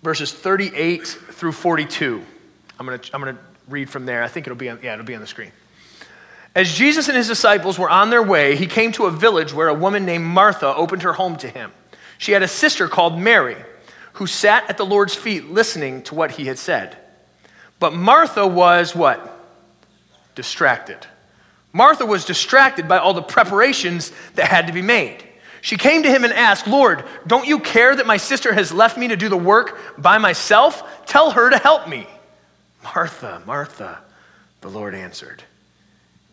verses 0.04 0.34
38 0.34 1.08
through 1.08 1.52
42. 1.52 2.24
I'm 2.80 2.86
going 2.86 3.00
to 3.00 3.10
I'm 3.14 3.22
going 3.22 3.36
to 3.36 3.42
read 3.70 3.90
from 3.90 4.06
there. 4.06 4.24
I 4.24 4.28
think 4.28 4.48
it'll 4.48 4.58
be 4.58 4.70
on, 4.70 4.80
yeah, 4.84 4.94
it'll 4.94 5.06
be 5.06 5.16
on 5.16 5.22
the 5.22 5.28
screen. 5.28 5.52
As 6.56 6.74
Jesus 6.74 7.08
and 7.08 7.16
his 7.16 7.28
disciples 7.28 7.78
were 7.78 7.90
on 7.90 8.10
their 8.10 8.24
way, 8.24 8.56
he 8.56 8.66
came 8.66 8.92
to 8.94 9.06
a 9.06 9.12
village 9.12 9.54
where 9.54 9.68
a 9.68 9.74
woman 9.74 10.06
named 10.06 10.26
Martha 10.26 10.76
opened 10.76 11.04
her 11.04 11.14
home 11.14 11.38
to 11.38 11.48
him. 11.48 11.72
She 12.18 12.32
had 12.32 12.42
a 12.42 12.48
sister 12.48 12.88
called 12.88 13.20
Mary 13.20 13.58
who 14.14 14.26
sat 14.26 14.68
at 14.68 14.78
the 14.78 14.86
Lord's 14.86 15.14
feet 15.14 15.52
listening 15.52 16.02
to 16.04 16.16
what 16.16 16.32
he 16.32 16.46
had 16.46 16.58
said. 16.58 16.98
But 17.80 17.94
Martha 17.94 18.48
was 18.48 18.96
what? 18.96 19.46
Distracted. 20.34 21.06
Martha 21.74 22.06
was 22.06 22.26
distracted 22.26 22.88
by 22.88 22.98
all 22.98 23.14
the 23.14 23.22
preparations 23.22 24.12
that 24.34 24.48
had 24.48 24.66
to 24.66 24.74
be 24.74 24.82
made. 24.82 25.24
She 25.68 25.76
came 25.76 26.04
to 26.04 26.10
him 26.10 26.24
and 26.24 26.32
asked, 26.32 26.66
Lord, 26.66 27.04
don't 27.28 27.46
you 27.46 27.60
care 27.60 27.94
that 27.94 28.08
my 28.08 28.16
sister 28.16 28.54
has 28.54 28.72
left 28.72 28.98
me 28.98 29.10
to 29.10 29.18
do 29.18 29.28
the 29.28 29.36
work 29.36 29.78
by 30.02 30.18
myself? 30.18 31.06
Tell 31.06 31.32
her 31.32 31.50
to 31.50 31.58
help 31.58 31.90
me. 31.90 32.08
Martha, 32.82 33.42
Martha, 33.46 34.00
the 34.62 34.70
Lord 34.70 34.96
answered, 34.96 35.44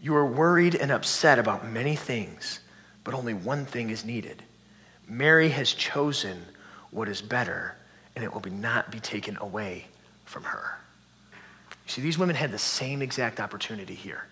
You 0.01 0.15
are 0.15 0.25
worried 0.25 0.77
and 0.77 0.93
upset 0.93 1.41
about 1.41 1.69
many 1.69 1.97
things, 1.97 2.61
but 3.03 3.13
only 3.13 3.35
one 3.35 3.67
thing 3.67 3.91
is 3.91 4.05
needed. 4.05 4.41
Mary 5.09 5.49
has 5.49 5.73
chosen 5.73 6.45
what 6.93 7.09
is 7.09 7.21
better, 7.21 7.75
and 8.15 8.25
it 8.25 8.33
will 8.33 8.41
be 8.41 8.51
not 8.51 8.93
be 8.93 9.01
taken 9.01 9.37
away 9.39 9.87
from 10.27 10.45
her. 10.45 10.79
You 11.33 11.91
see, 11.91 12.03
these 12.03 12.19
women 12.19 12.37
had 12.37 12.53
the 12.53 12.59
same 12.59 13.03
exact 13.03 13.41
opportunity 13.41 13.95
here. 13.95 14.27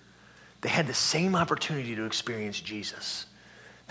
They 0.61 0.69
had 0.69 0.87
the 0.87 0.95
same 0.95 1.35
opportunity 1.35 1.97
to 1.97 2.05
experience 2.05 2.61
Jesus. 2.61 3.27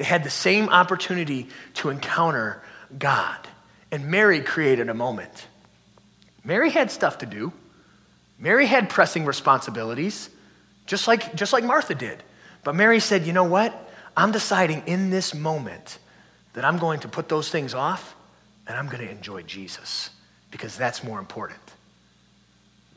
They 0.01 0.05
had 0.05 0.23
the 0.23 0.31
same 0.31 0.67
opportunity 0.69 1.47
to 1.75 1.89
encounter 1.89 2.63
God. 2.97 3.37
And 3.91 4.07
Mary 4.07 4.41
created 4.41 4.89
a 4.89 4.95
moment. 4.95 5.45
Mary 6.43 6.71
had 6.71 6.89
stuff 6.89 7.19
to 7.19 7.27
do. 7.27 7.53
Mary 8.39 8.65
had 8.65 8.89
pressing 8.89 9.25
responsibilities, 9.25 10.31
just 10.87 11.07
like, 11.07 11.35
just 11.35 11.53
like 11.53 11.63
Martha 11.63 11.93
did. 11.93 12.23
But 12.63 12.73
Mary 12.73 12.99
said, 12.99 13.27
you 13.27 13.33
know 13.33 13.43
what? 13.43 13.75
I'm 14.17 14.31
deciding 14.31 14.87
in 14.87 15.11
this 15.11 15.35
moment 15.35 15.99
that 16.53 16.65
I'm 16.65 16.79
going 16.79 17.01
to 17.01 17.07
put 17.07 17.29
those 17.29 17.51
things 17.51 17.75
off 17.75 18.15
and 18.65 18.75
I'm 18.75 18.87
going 18.87 19.05
to 19.05 19.11
enjoy 19.11 19.43
Jesus 19.43 20.09
because 20.49 20.75
that's 20.75 21.03
more 21.03 21.19
important. 21.19 21.61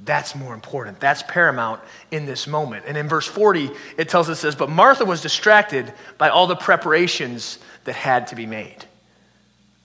That's 0.01 0.35
more 0.35 0.55
important. 0.55 1.01
That's 1.01 1.23
paramount 1.23 1.81
in 2.11 2.27
this 2.27 2.47
moment. 2.47 2.85
And 2.87 2.97
in 2.97 3.09
verse 3.09 3.27
40, 3.27 3.71
it 3.97 4.09
tells 4.09 4.29
us 4.29 4.43
this, 4.43 4.55
but 4.55 4.69
Martha 4.69 5.05
was 5.05 5.21
distracted 5.21 5.93
by 6.19 6.29
all 6.29 6.47
the 6.47 6.57
preparations 6.57 7.59
that 7.85 7.95
had 7.95 8.27
to 8.29 8.35
be 8.35 8.47
made. 8.47 8.85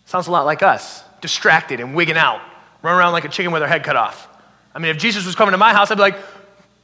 Sounds 0.06 0.28
a 0.28 0.32
lot 0.32 0.46
like 0.46 0.64
us, 0.64 1.04
distracted 1.22 1.80
and 1.80 1.96
wigging 1.96 2.18
out, 2.18 2.42
running 2.82 3.00
around 3.00 3.14
like 3.14 3.26
a 3.26 3.30
chicken 3.30 3.52
with 3.52 3.62
her 3.62 3.68
head 3.68 3.84
cut 3.84 3.96
off. 3.96 4.28
I 4.74 4.80
mean, 4.80 4.92
if 4.92 4.98
Jesus 4.98 5.26
was 5.26 5.36
coming 5.36 5.52
to 5.52 5.58
my 5.58 5.74
house, 5.74 5.92
I'd 5.92 5.96
be 5.96 6.02
like, 6.02 6.18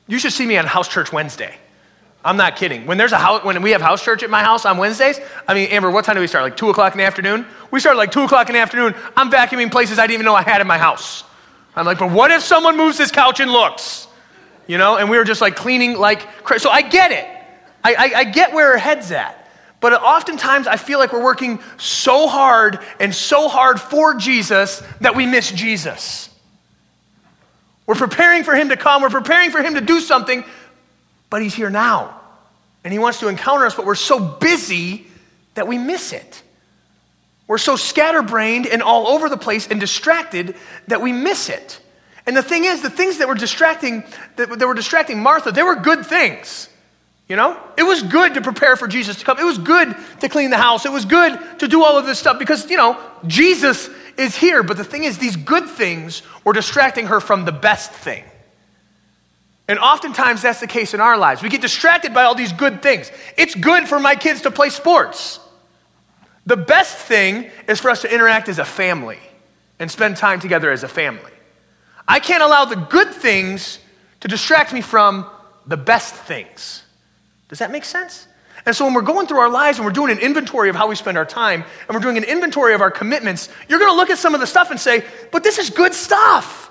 you 0.08 0.20
should 0.20 0.34
see 0.34 0.46
me 0.46 0.58
on 0.58 0.66
house 0.66 0.88
church 0.88 1.12
Wednesday. 1.12 1.56
I'm 2.24 2.38
not 2.38 2.56
kidding. 2.56 2.86
When 2.88 2.98
there's 2.98 3.12
a 3.12 3.20
house, 3.20 3.44
when 3.44 3.62
we 3.62 3.72
have 3.72 3.82
house 3.82 4.04
church 4.04 4.24
at 4.24 4.30
my 4.32 4.44
house 4.44 4.66
on 4.66 4.78
Wednesdays, 4.78 5.20
I 5.48 5.54
mean, 5.54 5.70
Amber, 5.70 5.92
what 5.92 6.06
time 6.06 6.16
do 6.16 6.22
we 6.22 6.28
start? 6.28 6.44
Like 6.44 6.58
two 6.58 6.70
o'clock 6.70 6.94
in 6.94 6.98
the 6.98 7.04
afternoon? 7.04 7.46
We 7.70 7.80
start 7.80 7.98
like 7.98 8.12
two 8.12 8.22
o'clock 8.22 8.50
in 8.50 8.54
the 8.54 8.60
afternoon. 8.60 8.96
I'm 9.16 9.30
vacuuming 9.30 9.72
places 9.72 10.00
I 10.00 10.08
didn't 10.08 10.16
even 10.16 10.26
know 10.26 10.36
I 10.36 10.42
had 10.42 10.60
in 10.60 10.68
my 10.68 10.80
house. 10.80 11.24
I'm 11.76 11.86
like, 11.86 12.00
but 12.00 12.12
what 12.12 12.32
if 12.32 12.42
someone 12.42 12.78
moves 12.78 12.98
this 12.98 13.12
couch 13.12 13.40
and 13.40 13.52
looks? 13.52 14.08
You 14.68 14.78
know, 14.78 14.98
and 14.98 15.10
we 15.10 15.18
were 15.18 15.26
just 15.26 15.42
like 15.42 15.56
cleaning 15.56 15.98
like 15.98 16.44
crazy. 16.44 16.64
So 16.64 16.70
I 16.70 16.82
get 16.82 17.12
it. 17.12 17.28
I, 17.84 17.94
I, 17.94 18.20
I 18.20 18.24
get 18.24 18.54
where 18.54 18.72
her 18.72 18.78
head's 18.78 19.12
at. 19.12 19.42
But 19.80 19.94
oftentimes 19.94 20.66
I 20.66 20.78
feel 20.78 20.98
like 20.98 21.14
we're 21.14 21.24
working 21.24 21.60
so 21.78 22.28
hard 22.28 22.80
and 23.00 23.14
so 23.14 23.48
hard 23.48 23.80
for 23.80 24.16
Jesus 24.16 24.82
that 25.02 25.16
we 25.16 25.26
miss 25.26 25.52
Jesus. 25.52 26.30
We're 27.86 27.96
preparing 27.96 28.44
for 28.44 28.56
him 28.56 28.70
to 28.70 28.78
come, 28.78 29.04
we're 29.04 29.10
preparing 29.10 29.52
for 29.52 29.62
him 29.62 29.76
to 29.76 29.82
do 29.82 30.00
something, 30.00 30.44
but 31.30 31.44
he's 31.44 31.54
here 31.54 31.70
now. 31.70 32.20
And 32.84 32.92
he 32.92 33.00
wants 33.00 33.20
to 33.20 33.28
encounter 33.28 33.66
us, 33.66 33.76
but 33.76 33.86
we're 33.86 33.96
so 33.96 34.20
busy 34.20 35.06
that 35.54 35.68
we 35.68 35.78
miss 35.78 36.14
it. 36.14 36.42
We're 37.48 37.58
so 37.58 37.76
scatterbrained 37.76 38.66
and 38.66 38.82
all 38.82 39.08
over 39.08 39.30
the 39.30 39.38
place 39.38 39.68
and 39.68 39.80
distracted 39.80 40.56
that 40.88 41.02
we 41.02 41.12
miss 41.12 41.50
it. 41.50 41.80
And 42.26 42.36
the 42.36 42.44
thing 42.44 42.66
is, 42.66 42.82
the 42.82 42.90
things 42.90 43.20
that 43.20 43.28
were 43.28 43.36
distracting, 43.36 44.04
that, 44.36 44.58
that 44.58 44.68
were 44.68 44.74
distracting 44.74 45.22
Martha, 45.22 45.52
they 45.52 45.62
were 45.62 45.76
good 45.76 46.06
things. 46.06 46.70
You 47.28 47.36
know? 47.36 47.60
It 47.78 47.84
was 47.84 48.02
good 48.02 48.34
to 48.36 48.42
prepare 48.42 48.76
for 48.76 48.88
Jesus 48.88 49.18
to 49.18 49.26
come. 49.26 49.40
It 49.40 49.44
was 49.44 49.58
good 49.58 49.96
to 50.22 50.30
clean 50.30 50.50
the 50.50 50.58
house. 50.58 50.86
It 50.86 50.92
was 50.92 51.06
good 51.06 51.40
to 51.60 51.68
do 51.68 51.84
all 51.84 51.98
of 51.98 52.06
this 52.06 52.20
stuff 52.20 52.40
because, 52.40 52.70
you 52.70 52.78
know, 52.78 53.00
Jesus 53.28 53.90
is 54.18 54.36
here. 54.36 54.64
But 54.64 54.78
the 54.78 54.84
thing 54.84 55.04
is, 55.04 55.18
these 55.18 55.36
good 55.36 55.68
things 55.68 56.24
were 56.44 56.54
distracting 56.54 57.08
her 57.08 57.20
from 57.20 57.46
the 57.46 57.52
best 57.52 57.92
thing. 57.92 58.24
And 59.68 59.80
oftentimes 59.80 60.44
that's 60.44 60.60
the 60.60 60.68
case 60.68 60.94
in 60.94 61.00
our 61.00 61.18
lives. 61.18 61.42
We 61.42 61.50
get 61.50 61.62
distracted 61.62 62.14
by 62.14 62.24
all 62.24 62.36
these 62.36 62.54
good 62.54 62.84
things. 62.84 63.12
It's 63.38 63.56
good 63.56 63.88
for 63.88 64.00
my 64.00 64.16
kids 64.16 64.42
to 64.42 64.52
play 64.52 64.70
sports. 64.70 65.40
The 66.46 66.58
best 66.58 66.98
thing 66.98 67.50
is 67.68 67.80
for 67.80 67.90
us 67.90 68.02
to 68.02 68.14
interact 68.14 68.50
as 68.50 68.60
a 68.60 68.66
family 68.66 69.20
and 69.80 69.90
spend 69.90 70.18
time 70.18 70.40
together 70.40 70.72
as 70.72 70.84
a 70.84 70.88
family. 70.88 71.32
I 72.08 72.20
can't 72.20 72.44
allow 72.44 72.66
the 72.66 72.76
good 72.76 73.12
things 73.12 73.80
to 74.22 74.28
distract 74.28 74.72
me 74.72 74.82
from 74.82 75.30
the 75.66 75.78
best 75.78 76.14
things. 76.14 76.84
Does 77.50 77.60
that 77.60 77.72
make 77.72 77.86
sense? 77.86 78.28
And 78.66 78.76
so 78.76 78.86
when 78.86 78.94
we're 78.94 79.02
going 79.02 79.28
through 79.28 79.40
our 79.40 79.50
lives 79.50 79.78
and 79.78 79.86
we're 79.86 79.92
doing 79.92 80.12
an 80.12 80.20
inventory 80.20 80.70
of 80.70 80.76
how 80.76 80.88
we 80.88 80.96
spend 80.96 81.18
our 81.18 81.26
time 81.26 81.64
and 81.88 81.96
we're 81.96 82.02
doing 82.02 82.18
an 82.18 82.24
inventory 82.24 82.74
of 82.74 82.82
our 82.82 82.92
commitments, 82.92 83.50
you're 83.68 83.80
going 83.80 83.92
to 83.92 83.96
look 83.96 84.10
at 84.10 84.18
some 84.18 84.34
of 84.34 84.40
the 84.40 84.48
stuff 84.48 84.72
and 84.72 84.80
say, 84.80 85.04
but 85.32 85.44
this 85.44 85.58
is 85.58 85.70
good 85.70 85.94
stuff. 85.94 86.70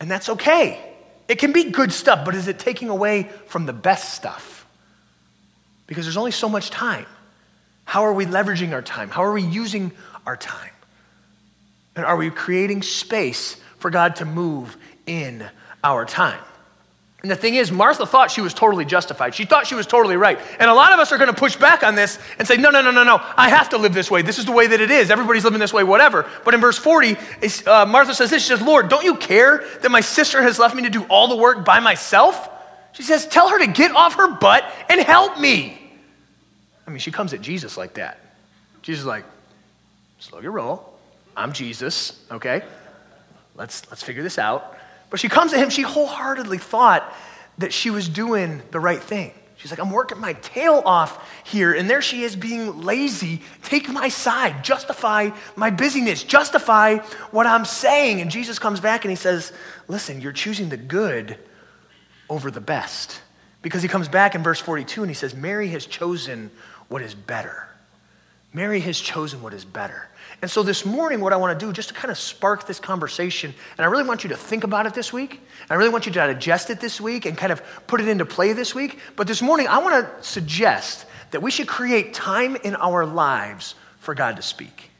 And 0.00 0.10
that's 0.10 0.28
okay. 0.30 0.94
It 1.28 1.38
can 1.38 1.52
be 1.52 1.70
good 1.70 1.92
stuff, 1.92 2.24
but 2.24 2.34
is 2.34 2.48
it 2.48 2.58
taking 2.58 2.88
away 2.88 3.24
from 3.46 3.66
the 3.66 3.72
best 3.72 4.14
stuff? 4.14 4.66
Because 5.86 6.04
there's 6.04 6.16
only 6.16 6.30
so 6.30 6.48
much 6.48 6.70
time. 6.70 7.06
How 7.86 8.02
are 8.02 8.12
we 8.12 8.26
leveraging 8.26 8.72
our 8.72 8.82
time? 8.82 9.08
How 9.08 9.24
are 9.24 9.32
we 9.32 9.42
using 9.42 9.92
our 10.26 10.36
time? 10.36 10.72
And 11.94 12.04
are 12.04 12.16
we 12.16 12.28
creating 12.30 12.82
space 12.82 13.56
for 13.78 13.90
God 13.90 14.16
to 14.16 14.26
move 14.26 14.76
in 15.06 15.48
our 15.82 16.04
time? 16.04 16.40
And 17.22 17.30
the 17.30 17.36
thing 17.36 17.54
is, 17.54 17.72
Martha 17.72 18.04
thought 18.04 18.30
she 18.30 18.40
was 18.40 18.52
totally 18.52 18.84
justified. 18.84 19.34
She 19.34 19.46
thought 19.46 19.66
she 19.66 19.74
was 19.74 19.86
totally 19.86 20.16
right. 20.16 20.38
And 20.58 20.68
a 20.68 20.74
lot 20.74 20.92
of 20.92 20.98
us 20.98 21.12
are 21.12 21.18
going 21.18 21.32
to 21.32 21.38
push 21.38 21.56
back 21.56 21.82
on 21.82 21.94
this 21.94 22.18
and 22.38 22.46
say, 22.46 22.56
no, 22.56 22.70
no, 22.70 22.82
no, 22.82 22.90
no, 22.90 23.04
no. 23.04 23.20
I 23.36 23.48
have 23.48 23.70
to 23.70 23.78
live 23.78 23.94
this 23.94 24.10
way. 24.10 24.22
This 24.22 24.38
is 24.38 24.44
the 24.44 24.52
way 24.52 24.66
that 24.66 24.80
it 24.80 24.90
is. 24.90 25.10
Everybody's 25.10 25.44
living 25.44 25.60
this 25.60 25.72
way, 25.72 25.82
whatever. 25.82 26.28
But 26.44 26.54
in 26.54 26.60
verse 26.60 26.78
40, 26.78 27.16
uh, 27.66 27.86
Martha 27.86 28.14
says 28.14 28.30
this 28.30 28.42
She 28.42 28.48
says, 28.48 28.60
Lord, 28.60 28.88
don't 28.88 29.04
you 29.04 29.14
care 29.16 29.64
that 29.80 29.90
my 29.90 30.02
sister 30.02 30.42
has 30.42 30.58
left 30.58 30.74
me 30.74 30.82
to 30.82 30.90
do 30.90 31.04
all 31.04 31.28
the 31.28 31.36
work 31.36 31.64
by 31.64 31.80
myself? 31.80 32.48
She 32.92 33.02
says, 33.02 33.26
Tell 33.26 33.48
her 33.48 33.58
to 33.58 33.66
get 33.66 33.92
off 33.92 34.14
her 34.14 34.28
butt 34.36 34.64
and 34.90 35.00
help 35.00 35.38
me. 35.38 35.85
I 36.86 36.90
mean, 36.90 36.98
she 36.98 37.10
comes 37.10 37.32
at 37.32 37.40
Jesus 37.40 37.76
like 37.76 37.94
that. 37.94 38.20
Jesus 38.82 39.00
is 39.00 39.06
like, 39.06 39.24
slow 40.18 40.40
your 40.40 40.52
roll. 40.52 40.92
I'm 41.36 41.52
Jesus, 41.52 42.22
okay? 42.30 42.62
Let's, 43.56 43.88
let's 43.90 44.02
figure 44.02 44.22
this 44.22 44.38
out. 44.38 44.76
But 45.10 45.20
she 45.20 45.28
comes 45.28 45.52
at 45.52 45.60
him, 45.60 45.70
she 45.70 45.82
wholeheartedly 45.82 46.58
thought 46.58 47.12
that 47.58 47.72
she 47.72 47.90
was 47.90 48.08
doing 48.08 48.62
the 48.70 48.80
right 48.80 49.02
thing. 49.02 49.32
She's 49.56 49.70
like, 49.70 49.80
I'm 49.80 49.90
working 49.90 50.20
my 50.20 50.34
tail 50.34 50.82
off 50.84 51.28
here, 51.44 51.72
and 51.72 51.88
there 51.88 52.02
she 52.02 52.22
is 52.22 52.36
being 52.36 52.82
lazy. 52.82 53.40
Take 53.62 53.88
my 53.88 54.08
side, 54.08 54.62
justify 54.62 55.30
my 55.56 55.70
busyness, 55.70 56.22
justify 56.22 56.98
what 57.30 57.46
I'm 57.46 57.64
saying. 57.64 58.20
And 58.20 58.30
Jesus 58.30 58.58
comes 58.58 58.80
back 58.80 59.04
and 59.04 59.10
he 59.10 59.16
says, 59.16 59.52
Listen, 59.88 60.20
you're 60.20 60.32
choosing 60.32 60.68
the 60.68 60.76
good 60.76 61.38
over 62.28 62.50
the 62.50 62.60
best. 62.60 63.20
Because 63.62 63.82
he 63.82 63.88
comes 63.88 64.08
back 64.08 64.34
in 64.34 64.42
verse 64.42 64.60
42 64.60 65.02
and 65.02 65.10
he 65.10 65.14
says, 65.14 65.34
Mary 65.34 65.68
has 65.68 65.86
chosen 65.86 66.50
what 66.88 67.02
is 67.02 67.14
better. 67.14 67.68
Mary 68.52 68.80
has 68.80 68.98
chosen 68.98 69.42
what 69.42 69.52
is 69.52 69.64
better. 69.64 70.08
And 70.42 70.50
so 70.50 70.62
this 70.62 70.84
morning, 70.84 71.20
what 71.20 71.32
I 71.32 71.36
want 71.36 71.58
to 71.58 71.66
do, 71.66 71.72
just 71.72 71.88
to 71.88 71.94
kind 71.94 72.10
of 72.10 72.18
spark 72.18 72.66
this 72.66 72.78
conversation, 72.78 73.54
and 73.76 73.84
I 73.84 73.88
really 73.88 74.04
want 74.04 74.22
you 74.22 74.30
to 74.30 74.36
think 74.36 74.64
about 74.64 74.86
it 74.86 74.94
this 74.94 75.12
week. 75.12 75.40
I 75.70 75.74
really 75.74 75.90
want 75.90 76.06
you 76.06 76.12
to 76.12 76.18
digest 76.18 76.70
it 76.70 76.80
this 76.80 77.00
week 77.00 77.26
and 77.26 77.36
kind 77.36 77.52
of 77.52 77.62
put 77.86 78.00
it 78.00 78.08
into 78.08 78.24
play 78.26 78.52
this 78.52 78.74
week. 78.74 78.98
But 79.14 79.26
this 79.26 79.42
morning, 79.42 79.66
I 79.68 79.78
want 79.78 80.06
to 80.06 80.24
suggest 80.24 81.06
that 81.30 81.42
we 81.42 81.50
should 81.50 81.66
create 81.66 82.14
time 82.14 82.56
in 82.56 82.76
our 82.76 83.06
lives 83.06 83.74
for 83.98 84.14
God 84.14 84.36
to 84.36 84.42
speak. 84.42 84.90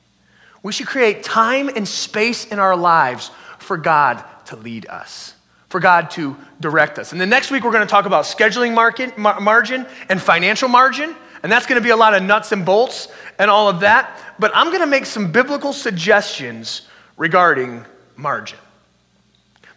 We 0.63 0.73
should 0.73 0.87
create 0.87 1.23
time 1.23 1.69
and 1.69 1.87
space 1.87 2.47
in 2.47 2.59
our 2.59 2.77
lives 2.77 3.31
for 3.59 3.77
God 3.77 4.25
to 4.47 4.57
lead 4.57 4.87
us, 4.87 5.35
for 5.69 5.81
God 5.81 6.11
to 6.13 6.37
direct 6.61 6.99
us. 6.99 7.13
And 7.13 7.21
the 7.21 7.27
next 7.27 7.51
week, 7.51 7.63
we're 7.63 7.73
going 7.73 7.87
to 7.87 7.91
talk 7.91 8.07
about 8.07 8.25
scheduling 8.25 8.75
market, 8.75 9.17
margin 9.17 9.87
and 10.09 10.21
financial 10.21 10.69
margin. 10.69 11.15
And 11.43 11.51
that's 11.51 11.67
going 11.67 11.81
to 11.81 11.85
be 11.85 11.91
a 11.91 11.97
lot 11.97 12.15
of 12.15 12.23
nuts 12.23 12.53
and 12.53 12.65
bolts 12.65 13.09
and 13.39 13.51
all 13.51 13.69
of 13.69 13.81
that. 13.81 14.19
But 14.39 14.53
I'm 14.55 14.69
going 14.69 14.81
to 14.81 14.87
make 14.87 15.07
some 15.07 15.33
biblical 15.33 15.73
suggestions 15.73 16.89
regarding 17.17 17.85
margin. 18.17 18.59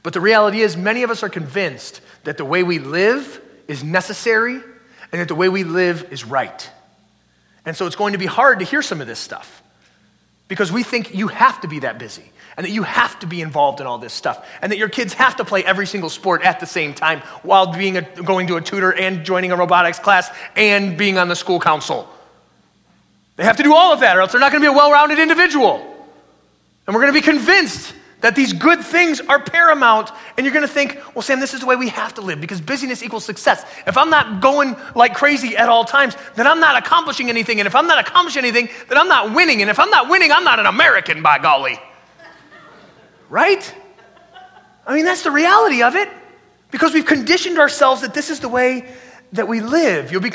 But 0.03 0.13
the 0.13 0.21
reality 0.21 0.61
is, 0.61 0.77
many 0.77 1.03
of 1.03 1.09
us 1.09 1.23
are 1.23 1.29
convinced 1.29 2.01
that 2.23 2.37
the 2.37 2.45
way 2.45 2.63
we 2.63 2.79
live 2.79 3.41
is 3.67 3.83
necessary 3.83 4.55
and 5.11 5.21
that 5.21 5.27
the 5.27 5.35
way 5.35 5.49
we 5.49 5.63
live 5.63 6.07
is 6.11 6.23
right. 6.23 6.69
And 7.65 7.75
so 7.75 7.85
it's 7.85 7.95
going 7.95 8.13
to 8.13 8.19
be 8.19 8.25
hard 8.25 8.59
to 8.59 8.65
hear 8.65 8.81
some 8.81 9.01
of 9.01 9.07
this 9.07 9.19
stuff 9.19 9.61
because 10.49 10.71
we 10.71 10.83
think 10.83 11.13
you 11.13 11.29
have 11.29 11.61
to 11.61 11.69
be 11.69 11.79
that 11.79 11.97
busy 11.97 12.29
and 12.57 12.65
that 12.65 12.71
you 12.71 12.83
have 12.83 13.17
to 13.19 13.27
be 13.27 13.39
involved 13.39 13.79
in 13.79 13.87
all 13.87 13.97
this 13.97 14.11
stuff, 14.11 14.45
and 14.61 14.69
that 14.69 14.77
your 14.77 14.89
kids 14.89 15.13
have 15.13 15.37
to 15.37 15.45
play 15.45 15.63
every 15.63 15.87
single 15.87 16.09
sport 16.09 16.41
at 16.43 16.59
the 16.59 16.65
same 16.65 16.93
time 16.93 17.21
while 17.41 17.71
being 17.71 17.95
a, 17.95 18.01
going 18.01 18.47
to 18.47 18.57
a 18.57 18.61
tutor 18.61 18.91
and 18.91 19.23
joining 19.23 19.53
a 19.53 19.55
robotics 19.55 19.97
class 19.97 20.29
and 20.57 20.97
being 20.97 21.17
on 21.17 21.29
the 21.29 21.37
school 21.37 21.61
council. 21.61 22.09
They 23.37 23.45
have 23.45 23.55
to 23.55 23.63
do 23.63 23.73
all 23.73 23.93
of 23.93 24.01
that, 24.01 24.17
or 24.17 24.21
else 24.21 24.33
they're 24.33 24.41
not 24.41 24.51
going 24.51 24.61
to 24.61 24.69
be 24.69 24.73
a 24.73 24.75
well 24.75 24.91
rounded 24.91 25.19
individual. 25.19 25.77
And 26.85 26.93
we're 26.93 27.01
going 27.01 27.13
to 27.13 27.17
be 27.17 27.23
convinced 27.23 27.93
that 28.21 28.35
these 28.35 28.53
good 28.53 28.81
things 28.81 29.21
are 29.21 29.39
paramount, 29.39 30.11
and 30.37 30.45
you're 30.45 30.53
going 30.53 30.67
to 30.67 30.73
think, 30.73 30.99
well, 31.15 31.21
Sam, 31.21 31.39
this 31.39 31.53
is 31.53 31.61
the 31.61 31.65
way 31.65 31.75
we 31.75 31.89
have 31.89 32.13
to 32.15 32.21
live 32.21 32.41
because 32.41 32.59
busyness 32.59 33.01
equals 33.01 33.25
success. 33.25 33.65
If 33.87 33.97
I'm 33.97 34.09
not 34.09 34.41
going 34.41 34.75
like 34.95 35.15
crazy 35.15 35.55
at 35.55 35.69
all 35.69 35.85
times, 35.85 36.15
then 36.35 36.47
I'm 36.47 36.59
not 36.59 36.77
accomplishing 36.77 37.29
anything. 37.29 37.59
And 37.59 37.67
if 37.67 37.75
I'm 37.75 37.87
not 37.87 37.99
accomplishing 37.99 38.43
anything, 38.43 38.69
then 38.89 38.97
I'm 38.97 39.07
not 39.07 39.33
winning. 39.33 39.61
And 39.61 39.69
if 39.69 39.79
I'm 39.79 39.89
not 39.89 40.09
winning, 40.09 40.31
I'm 40.31 40.43
not 40.43 40.59
an 40.59 40.65
American, 40.65 41.21
by 41.21 41.39
golly 41.39 41.79
right? 43.29 43.75
I 44.85 44.95
mean, 44.95 45.05
that's 45.05 45.23
the 45.23 45.31
reality 45.31 45.83
of 45.83 45.95
it 45.95 46.09
because 46.71 46.93
we've 46.93 47.05
conditioned 47.05 47.59
ourselves 47.59 48.01
that 48.01 48.13
this 48.13 48.29
is 48.29 48.39
the 48.39 48.49
way 48.49 48.91
that 49.33 49.47
we 49.47 49.61
live. 49.61 50.11
You'll 50.11 50.21
be 50.21 50.31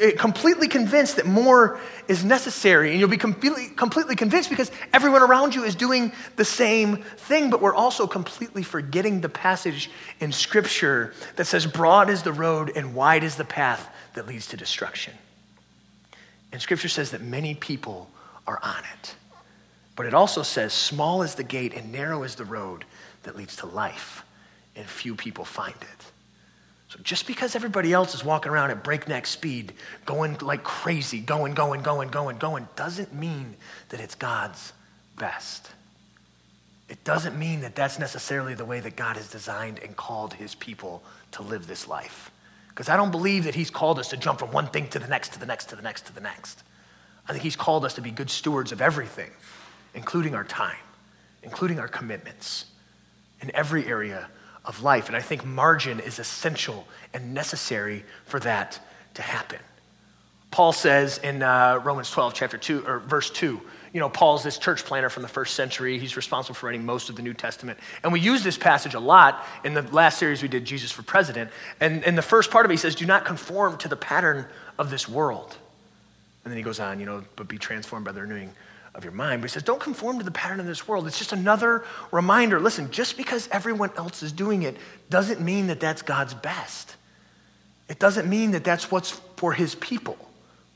eh, 0.00 0.12
completely 0.16 0.68
convinced 0.68 1.16
that 1.16 1.26
more 1.26 1.78
is 2.06 2.24
necessary, 2.24 2.90
and 2.90 3.00
you'll 3.00 3.08
be 3.08 3.18
completely, 3.18 3.68
completely 3.68 4.16
convinced 4.16 4.48
because 4.48 4.70
everyone 4.92 5.22
around 5.22 5.54
you 5.54 5.64
is 5.64 5.74
doing 5.74 6.12
the 6.36 6.44
same 6.44 7.02
thing, 7.02 7.50
but 7.50 7.60
we're 7.60 7.74
also 7.74 8.06
completely 8.06 8.62
forgetting 8.62 9.20
the 9.20 9.28
passage 9.28 9.90
in 10.20 10.32
Scripture 10.32 11.12
that 11.36 11.46
says, 11.46 11.66
Broad 11.66 12.08
is 12.08 12.22
the 12.22 12.32
road 12.32 12.72
and 12.74 12.94
wide 12.94 13.22
is 13.22 13.36
the 13.36 13.44
path 13.44 13.88
that 14.14 14.26
leads 14.26 14.46
to 14.48 14.56
destruction. 14.56 15.12
And 16.50 16.62
Scripture 16.62 16.88
says 16.88 17.10
that 17.10 17.20
many 17.20 17.54
people 17.54 18.10
are 18.46 18.58
on 18.62 18.82
it. 18.94 19.14
But 19.94 20.06
it 20.06 20.14
also 20.14 20.42
says, 20.42 20.72
Small 20.72 21.22
is 21.22 21.34
the 21.34 21.44
gate 21.44 21.74
and 21.74 21.92
narrow 21.92 22.22
is 22.22 22.36
the 22.36 22.46
road 22.46 22.86
that 23.24 23.36
leads 23.36 23.56
to 23.56 23.66
life, 23.66 24.24
and 24.74 24.86
few 24.86 25.14
people 25.14 25.44
find 25.44 25.74
it. 25.74 26.07
So 26.88 26.98
just 27.02 27.26
because 27.26 27.54
everybody 27.54 27.92
else 27.92 28.14
is 28.14 28.24
walking 28.24 28.50
around 28.50 28.70
at 28.70 28.82
breakneck 28.82 29.26
speed, 29.26 29.74
going 30.06 30.38
like 30.38 30.64
crazy, 30.64 31.20
going, 31.20 31.52
going, 31.52 31.82
going, 31.82 32.08
going, 32.08 32.38
going, 32.38 32.66
doesn't 32.76 33.12
mean 33.12 33.56
that 33.90 34.00
it's 34.00 34.14
God's 34.14 34.72
best. 35.18 35.70
it 36.88 37.02
doesn't 37.04 37.38
mean 37.38 37.60
that 37.60 37.74
that's 37.74 37.98
necessarily 37.98 38.54
the 38.54 38.64
way 38.64 38.80
that 38.80 38.96
God 38.96 39.16
has 39.16 39.28
designed 39.30 39.78
and 39.80 39.94
called 39.94 40.32
his 40.34 40.54
people 40.54 41.02
to 41.32 41.42
live 41.42 41.66
this 41.66 41.86
life. 41.86 42.30
Because 42.70 42.88
I 42.88 42.96
don't 42.96 43.10
believe 43.10 43.44
that 43.44 43.54
he's 43.54 43.70
called 43.70 43.98
us 43.98 44.08
to 44.08 44.16
jump 44.16 44.38
from 44.38 44.52
one 44.52 44.68
thing 44.68 44.88
to 44.88 44.98
the 44.98 45.08
next, 45.08 45.34
to 45.34 45.38
the 45.38 45.46
next, 45.46 45.66
to 45.66 45.76
the 45.76 45.82
next, 45.82 46.06
to 46.06 46.14
the 46.14 46.20
next. 46.20 46.62
I 47.28 47.32
think 47.32 47.42
he's 47.42 47.56
called 47.56 47.84
us 47.84 47.94
to 47.94 48.00
be 48.00 48.10
good 48.10 48.30
stewards 48.30 48.72
of 48.72 48.80
everything, 48.80 49.30
including 49.94 50.34
our 50.34 50.44
time, 50.44 50.78
including 51.42 51.78
our 51.78 51.88
commitments 51.88 52.64
in 53.42 53.54
every 53.54 53.86
area 53.86 54.28
of 54.68 54.82
life. 54.82 55.08
And 55.08 55.16
I 55.16 55.20
think 55.20 55.44
margin 55.44 55.98
is 55.98 56.20
essential 56.20 56.86
and 57.12 57.34
necessary 57.34 58.04
for 58.26 58.38
that 58.40 58.78
to 59.14 59.22
happen. 59.22 59.58
Paul 60.50 60.72
says 60.72 61.18
in 61.18 61.42
uh, 61.42 61.80
Romans 61.82 62.10
12, 62.10 62.34
chapter 62.34 62.58
2, 62.58 62.86
or 62.86 62.98
verse 63.00 63.30
2, 63.30 63.60
you 63.92 64.00
know, 64.00 64.10
Paul's 64.10 64.42
this 64.42 64.58
church 64.58 64.84
planner 64.84 65.08
from 65.08 65.22
the 65.22 65.28
first 65.28 65.54
century. 65.54 65.98
He's 65.98 66.16
responsible 66.16 66.54
for 66.54 66.66
writing 66.66 66.84
most 66.84 67.08
of 67.08 67.16
the 67.16 67.22
New 67.22 67.32
Testament. 67.32 67.78
And 68.04 68.12
we 68.12 68.20
use 68.20 68.44
this 68.44 68.58
passage 68.58 68.94
a 68.94 69.00
lot 69.00 69.44
in 69.64 69.72
the 69.72 69.82
last 69.82 70.18
series 70.18 70.42
we 70.42 70.48
did, 70.48 70.66
Jesus 70.66 70.92
for 70.92 71.02
President. 71.02 71.50
And 71.80 72.04
in 72.04 72.14
the 72.14 72.22
first 72.22 72.50
part 72.50 72.66
of 72.66 72.70
it, 72.70 72.74
he 72.74 72.78
says, 72.78 72.94
Do 72.94 73.06
not 73.06 73.24
conform 73.24 73.78
to 73.78 73.88
the 73.88 73.96
pattern 73.96 74.46
of 74.78 74.90
this 74.90 75.08
world. 75.08 75.56
And 76.44 76.52
then 76.52 76.58
he 76.58 76.62
goes 76.62 76.80
on, 76.80 77.00
you 77.00 77.06
know, 77.06 77.24
but 77.36 77.48
be 77.48 77.58
transformed 77.58 78.04
by 78.04 78.12
the 78.12 78.20
renewing 78.20 78.52
of 78.98 79.04
your 79.04 79.12
mind. 79.14 79.40
But 79.40 79.50
he 79.50 79.54
says, 79.54 79.62
Don't 79.62 79.80
conform 79.80 80.18
to 80.18 80.24
the 80.24 80.30
pattern 80.30 80.60
of 80.60 80.66
this 80.66 80.86
world. 80.86 81.06
It's 81.06 81.16
just 81.16 81.32
another 81.32 81.84
reminder. 82.12 82.60
Listen, 82.60 82.90
just 82.90 83.16
because 83.16 83.48
everyone 83.50 83.90
else 83.96 84.22
is 84.22 84.32
doing 84.32 84.62
it 84.62 84.76
doesn't 85.08 85.40
mean 85.40 85.68
that 85.68 85.80
that's 85.80 86.02
God's 86.02 86.34
best. 86.34 86.96
It 87.88 87.98
doesn't 87.98 88.28
mean 88.28 88.50
that 88.50 88.64
that's 88.64 88.90
what's 88.90 89.12
for 89.36 89.52
his 89.52 89.74
people. 89.76 90.18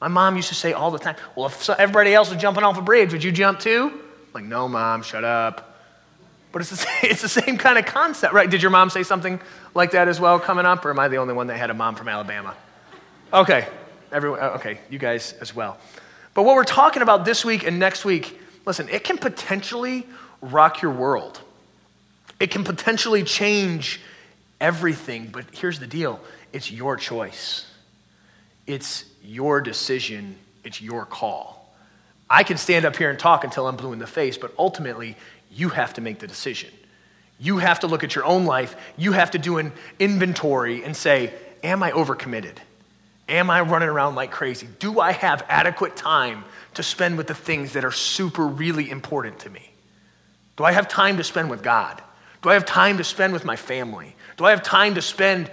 My 0.00 0.09
mom 0.09 0.37
used 0.37 0.49
to 0.49 0.55
say 0.55 0.73
all 0.73 0.91
the 0.91 0.99
time, 0.99 1.17
Well, 1.37 1.47
if 1.47 1.69
everybody 1.69 2.14
else 2.14 2.31
was 2.31 2.41
jumping 2.41 2.64
off 2.64 2.79
a 2.79 2.83
bridge, 2.83 3.12
would 3.12 3.25
you 3.25 3.33
jump 3.33 3.61
too? 3.61 3.91
I'm 3.91 4.33
like, 4.33 4.45
no, 4.45 4.67
mom, 4.69 5.02
shut 5.02 5.25
up. 5.25 5.76
But 6.52 6.62
it's 6.62 6.71
the, 6.71 6.76
same, 6.79 7.11
it's 7.11 7.23
the 7.23 7.29
same 7.29 7.59
kind 7.59 7.76
of 7.76 7.85
concept, 7.85 8.33
right? 8.33 8.49
Did 8.49 8.62
your 8.62 8.71
mom 8.71 8.88
say 8.88 9.02
something 9.02 9.41
like 9.75 9.91
that 9.91 10.09
as 10.09 10.21
well 10.21 10.38
coming 10.38 10.64
up, 10.64 10.85
or 10.85 10.91
am 10.91 10.99
I 10.99 11.09
the 11.09 11.17
only 11.17 11.35
one 11.35 11.49
that 11.49 11.59
had 11.59 11.71
a 11.71 11.75
mom 11.75 11.97
from 11.97 12.09
Alabama? 12.09 12.55
Okay, 13.33 13.67
everyone, 14.12 14.41
okay, 14.41 14.79
you 14.91 14.99
guys 14.99 15.35
as 15.41 15.55
well. 15.55 15.79
But 16.35 16.45
what 16.45 16.55
we're 16.55 16.65
talking 16.65 17.03
about 17.03 17.25
this 17.25 17.45
week 17.45 17.67
and 17.67 17.79
next 17.79 18.05
week, 18.05 18.41
listen, 18.65 18.89
it 18.89 19.05
can 19.05 19.19
potentially 19.19 20.07
rock 20.41 20.83
your 20.83 20.93
world. 20.93 21.41
It 22.41 22.51
can 22.51 22.65
potentially 22.65 23.23
change 23.23 24.01
everything, 24.61 25.29
but 25.33 25.45
here's 25.53 25.79
the 25.79 25.87
deal 25.87 26.21
it's 26.53 26.71
your 26.71 26.97
choice. 26.97 27.67
It's 28.67 29.05
your 29.23 29.61
decision, 29.61 30.37
it's 30.65 30.81
your 30.81 31.05
call. 31.05 31.59
I 32.31 32.45
can 32.45 32.57
stand 32.57 32.85
up 32.85 32.97
here 32.97 33.11
and 33.11 33.19
talk 33.19 33.45
until 33.45 33.67
I'm 33.67 33.77
blue 33.77 33.93
in 33.93 33.99
the 33.99 34.07
face, 34.07 34.39
but 34.39 34.55
ultimately, 34.59 35.17
you 35.51 35.69
have 35.69 35.95
to 35.95 36.01
make 36.01 36.19
the 36.19 36.27
decision. 36.27 36.71
You 37.39 37.59
have 37.59 37.81
to 37.81 37.87
look 37.87 38.05
at 38.05 38.15
your 38.15 38.25
own 38.25 38.45
life. 38.45 38.77
You 38.97 39.12
have 39.12 39.33
to 39.33 39.39
do 39.39 39.59
an 39.59 39.73
inventory 39.99 40.85
and 40.85 40.97
say, 40.97 41.35
Am 41.62 41.83
I 41.83 41.91
overcommitted? 41.93 42.57
Am 43.33 43.49
I 43.49 43.62
running 43.62 43.89
around 43.89 44.15
like 44.15 44.31
crazy? 44.31 44.69
Do 44.79 45.01
I 45.01 45.12
have 45.12 45.43
adequate 45.49 45.97
time 45.97 46.45
to 46.75 46.83
spend 46.83 47.17
with 47.17 47.27
the 47.27 47.35
things 47.35 47.73
that 47.73 47.83
are 47.83 47.91
super, 47.91 48.47
really 48.47 48.91
important 48.91 49.39
to 49.41 49.51
me? 49.51 49.71
Do 50.59 50.65
I 50.65 50.73
have 50.73 50.87
time 50.87 51.17
to 51.17 51.25
spend 51.25 51.49
with 51.49 51.62
God? 51.62 52.03
Do 52.43 52.51
I 52.51 52.55
have 52.55 52.67
time 52.67 52.99
to 52.99 53.05
spend 53.05 53.33
with 53.33 53.47
my 53.47 53.57
family? 53.57 54.15
Do 54.37 54.45
I 54.45 54.51
have 54.51 54.62
time 54.62 54.97
to 54.97 55.03
spend 55.03 55.51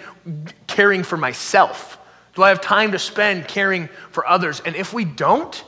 caring 0.68 1.04
for 1.04 1.16
myself? 1.16 1.98
Do 2.36 2.44
I 2.44 2.50
have 2.50 2.60
time 2.60 2.92
to 2.92 3.00
spend 3.00 3.48
caring 3.48 3.88
for 4.12 4.28
others? 4.28 4.60
And 4.60 4.76
if 4.76 4.94
we 4.94 5.06
don't, 5.06 5.64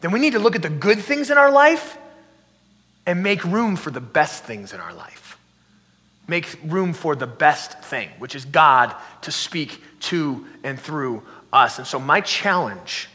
then 0.00 0.10
we 0.10 0.18
need 0.18 0.32
to 0.32 0.40
look 0.40 0.56
at 0.56 0.62
the 0.62 0.68
good 0.68 0.98
things 0.98 1.30
in 1.30 1.38
our 1.38 1.52
life 1.52 1.96
and 3.06 3.22
make 3.22 3.44
room 3.44 3.76
for 3.76 3.92
the 3.92 4.00
best 4.00 4.42
things 4.42 4.72
in 4.72 4.80
our 4.80 4.92
life. 4.92 5.38
Make 6.26 6.58
room 6.64 6.92
for 6.92 7.14
the 7.14 7.26
best 7.28 7.78
thing, 7.82 8.08
which 8.18 8.34
is 8.34 8.44
God 8.44 8.94
to 9.22 9.30
speak 9.30 9.80
to 10.00 10.44
and 10.64 10.78
through 10.80 11.22
us. 11.52 11.78
And 11.78 11.86
so, 11.86 11.98
my 11.98 12.20
challenge 12.20 13.08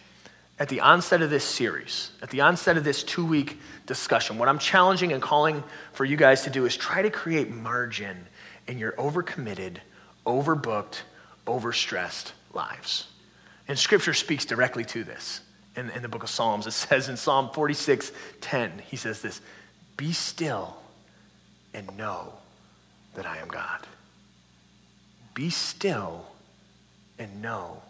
at 0.59 0.69
the 0.69 0.81
onset 0.81 1.21
of 1.21 1.29
this 1.29 1.43
series, 1.43 2.11
at 2.21 2.29
the 2.29 2.41
onset 2.41 2.77
of 2.77 2.83
this 2.83 3.03
two 3.03 3.25
week 3.25 3.59
discussion, 3.85 4.37
what 4.37 4.49
I'm 4.49 4.59
challenging 4.59 5.13
and 5.13 5.21
calling 5.21 5.63
for 5.93 6.05
you 6.05 6.17
guys 6.17 6.43
to 6.43 6.49
do 6.49 6.65
is 6.65 6.75
try 6.75 7.01
to 7.01 7.09
create 7.09 7.49
margin 7.49 8.27
in 8.67 8.77
your 8.77 8.93
overcommitted, 8.93 9.77
overbooked, 10.25 11.01
overstressed 11.45 12.31
lives. 12.53 13.07
And 13.67 13.77
scripture 13.77 14.13
speaks 14.13 14.45
directly 14.45 14.85
to 14.85 15.03
this 15.03 15.41
in, 15.75 15.89
in 15.91 16.01
the 16.01 16.09
book 16.09 16.23
of 16.23 16.29
Psalms. 16.29 16.67
It 16.67 16.71
says 16.71 17.09
in 17.09 17.17
Psalm 17.17 17.49
46 17.53 18.11
10, 18.41 18.81
he 18.89 18.97
says 18.97 19.21
this 19.21 19.41
Be 19.95 20.11
still 20.11 20.77
and 21.73 21.95
know 21.97 22.33
that 23.13 23.25
I 23.25 23.37
am 23.37 23.47
God. 23.47 23.85
Be 25.33 25.49
still 25.49 26.25
and 27.19 27.41
know 27.41 27.81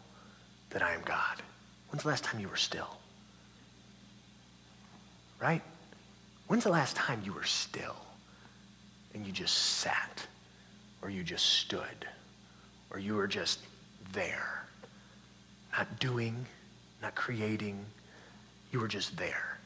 that 0.69 0.81
I 0.81 0.93
am 0.93 1.01
God. 1.05 1.41
When's 1.89 2.03
the 2.03 2.09
last 2.09 2.23
time 2.23 2.39
you 2.39 2.49
were 2.49 2.57
still? 2.57 2.97
Right? 5.39 5.61
When's 6.47 6.63
the 6.63 6.69
last 6.69 6.95
time 6.95 7.21
you 7.23 7.33
were 7.33 7.43
still 7.43 7.95
and 9.13 9.25
you 9.25 9.31
just 9.31 9.55
sat 9.55 10.25
or 11.01 11.09
you 11.09 11.23
just 11.23 11.45
stood 11.45 12.07
or 12.89 12.99
you 12.99 13.15
were 13.15 13.27
just 13.27 13.59
there. 14.13 14.63
Not 15.77 15.99
doing, 15.99 16.45
not 17.01 17.15
creating. 17.15 17.85
You 18.71 18.79
were 18.79 18.87
just 18.87 19.15
there. 19.17 19.57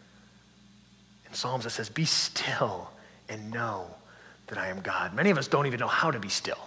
In 1.28 1.34
Psalms, 1.34 1.66
it 1.66 1.70
says, 1.70 1.90
Be 1.90 2.06
still 2.06 2.90
and 3.30 3.52
know 3.52 3.88
that 4.48 4.58
I 4.58 4.68
am 4.68 4.82
God. 4.82 5.14
Many 5.14 5.30
of 5.30 5.38
us 5.38 5.48
don't 5.48 5.68
even 5.68 5.80
know 5.80 5.88
how 5.88 6.12
to 6.12 6.20
be 6.20 6.30
still. 6.30 6.58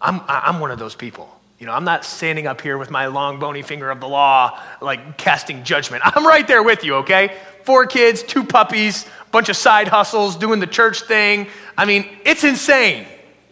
I'm, 0.00 0.20
I'm 0.26 0.58
one 0.58 0.70
of 0.70 0.78
those 0.78 0.94
people. 0.94 1.28
You 1.64 1.70
know, 1.70 1.76
I'm 1.76 1.84
not 1.84 2.04
standing 2.04 2.46
up 2.46 2.60
here 2.60 2.76
with 2.76 2.90
my 2.90 3.06
long, 3.06 3.38
bony 3.38 3.62
finger 3.62 3.90
of 3.90 3.98
the 3.98 4.06
law, 4.06 4.60
like 4.82 5.16
casting 5.16 5.64
judgment. 5.64 6.02
I'm 6.14 6.26
right 6.26 6.46
there 6.46 6.62
with 6.62 6.84
you, 6.84 6.96
okay? 6.96 7.38
Four 7.62 7.86
kids, 7.86 8.22
two 8.22 8.44
puppies, 8.44 9.06
bunch 9.32 9.48
of 9.48 9.56
side 9.56 9.88
hustles, 9.88 10.36
doing 10.36 10.60
the 10.60 10.66
church 10.66 11.04
thing. 11.04 11.46
I 11.74 11.86
mean, 11.86 12.06
it's 12.26 12.44
insane, 12.44 13.06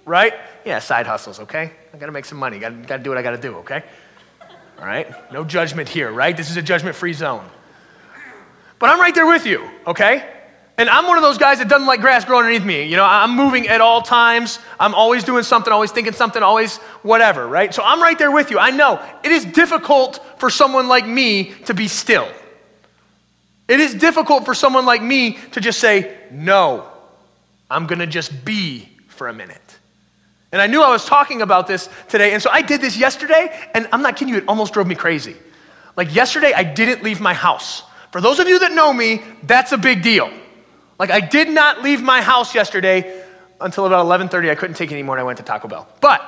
right? 0.05 0.35
Yeah, 0.67 0.81
side 0.81 1.07
hustles, 1.07 1.41
okay? 1.41 1.73
I 1.95 1.97
gotta 1.97 2.13
make 2.13 2.27
some 2.27 2.37
money. 2.37 2.59
Gotta, 2.59 2.75
gotta 2.75 3.03
do 3.03 3.09
what 3.09 3.17
I 3.17 3.23
gotta 3.23 3.39
do, 3.39 3.55
okay? 3.61 3.83
All 4.79 4.85
right? 4.85 5.33
No 5.33 5.43
judgment 5.43 5.89
here, 5.89 6.13
right? 6.13 6.37
This 6.37 6.51
is 6.51 6.59
a 6.59 6.63
judgment 6.63 6.95
free 6.95 7.15
zone. 7.15 7.49
But 8.79 8.91
I'm 8.91 9.01
right 9.01 9.15
there 9.15 9.27
with 9.27 9.47
you, 9.47 9.67
okay? 9.87 10.29
And 10.79 10.89
I'm 10.89 11.07
one 11.07 11.19
of 11.19 11.23
those 11.23 11.39
guys 11.39 11.59
that 11.59 11.69
doesn't 11.69 11.87
like 11.87 12.01
grass 12.01 12.25
growing 12.25 12.47
underneath 12.47 12.65
me. 12.65 12.85
You 12.85 12.97
know, 12.97 13.05
I'm 13.05 13.37
moving 13.37 13.69
at 13.69 13.81
all 13.81 14.01
times. 14.01 14.59
I'm 14.81 14.95
always 14.95 15.23
doing 15.23 15.43
something, 15.43 15.73
always 15.73 15.93
thinking 15.93 16.15
something, 16.15 16.43
always 16.43 16.79
whatever, 17.03 17.47
right? 17.47 17.73
So 17.75 17.83
I'm 17.85 18.01
right 18.03 18.19
there 18.19 18.31
with 18.31 18.51
you. 18.51 18.59
I 18.59 18.71
know 18.71 19.01
it 19.23 19.31
is 19.31 19.45
difficult 19.45 20.25
for 20.39 20.49
someone 20.49 20.89
like 20.89 21.07
me 21.07 21.53
to 21.67 21.75
be 21.75 21.89
still. 21.89 22.27
It 23.69 23.81
is 23.81 23.95
difficult 23.95 24.45
for 24.45 24.55
someone 24.55 24.87
like 24.87 25.03
me 25.03 25.39
to 25.53 25.61
just 25.61 25.79
say, 25.79 26.17
no, 26.31 26.89
I'm 27.71 27.87
gonna 27.87 28.07
just 28.07 28.45
be 28.45 28.89
for 29.09 29.29
a 29.29 29.33
minute. 29.33 29.61
And 30.53 30.61
I 30.61 30.67
knew 30.67 30.83
I 30.83 30.91
was 30.91 31.05
talking 31.05 31.43
about 31.43 31.67
this 31.67 31.89
today. 32.09 32.33
And 32.33 32.43
so 32.43 32.51
I 32.51 32.61
did 32.61 32.81
this 32.81 32.97
yesterday, 32.97 33.55
and 33.75 33.89
I'm 33.93 34.03
not 34.03 34.17
kidding 34.17 34.35
you, 34.35 34.41
it 34.41 34.45
almost 34.49 34.75
drove 34.75 34.87
me 34.87 34.95
crazy. 34.95 35.37
Like 35.97 36.15
yesterday, 36.15 36.53
I 36.53 36.65
didn't 36.65 37.03
leave 37.03 37.21
my 37.21 37.35
house. 37.35 37.83
For 38.11 38.21
those 38.21 38.39
of 38.39 38.49
you 38.49 38.59
that 38.59 38.73
know 38.73 38.93
me, 38.93 39.23
that's 39.45 39.73
a 39.73 39.79
big 39.79 40.03
deal. 40.03 40.31
Like 41.03 41.11
I 41.11 41.19
did 41.19 41.49
not 41.49 41.83
leave 41.83 42.01
my 42.01 42.23
house 42.23 42.55
yesterday 42.55 43.25
until 43.61 43.87
about 43.87 44.07
11:30. 44.07 44.53
I 44.53 44.55
couldn't 44.55 44.77
take 44.77 44.93
it 44.93 44.95
anymore 44.95 45.17
and 45.17 45.21
I 45.21 45.25
went 45.25 45.39
to 45.39 45.43
Taco 45.43 45.67
Bell. 45.67 45.89
But 46.01 46.21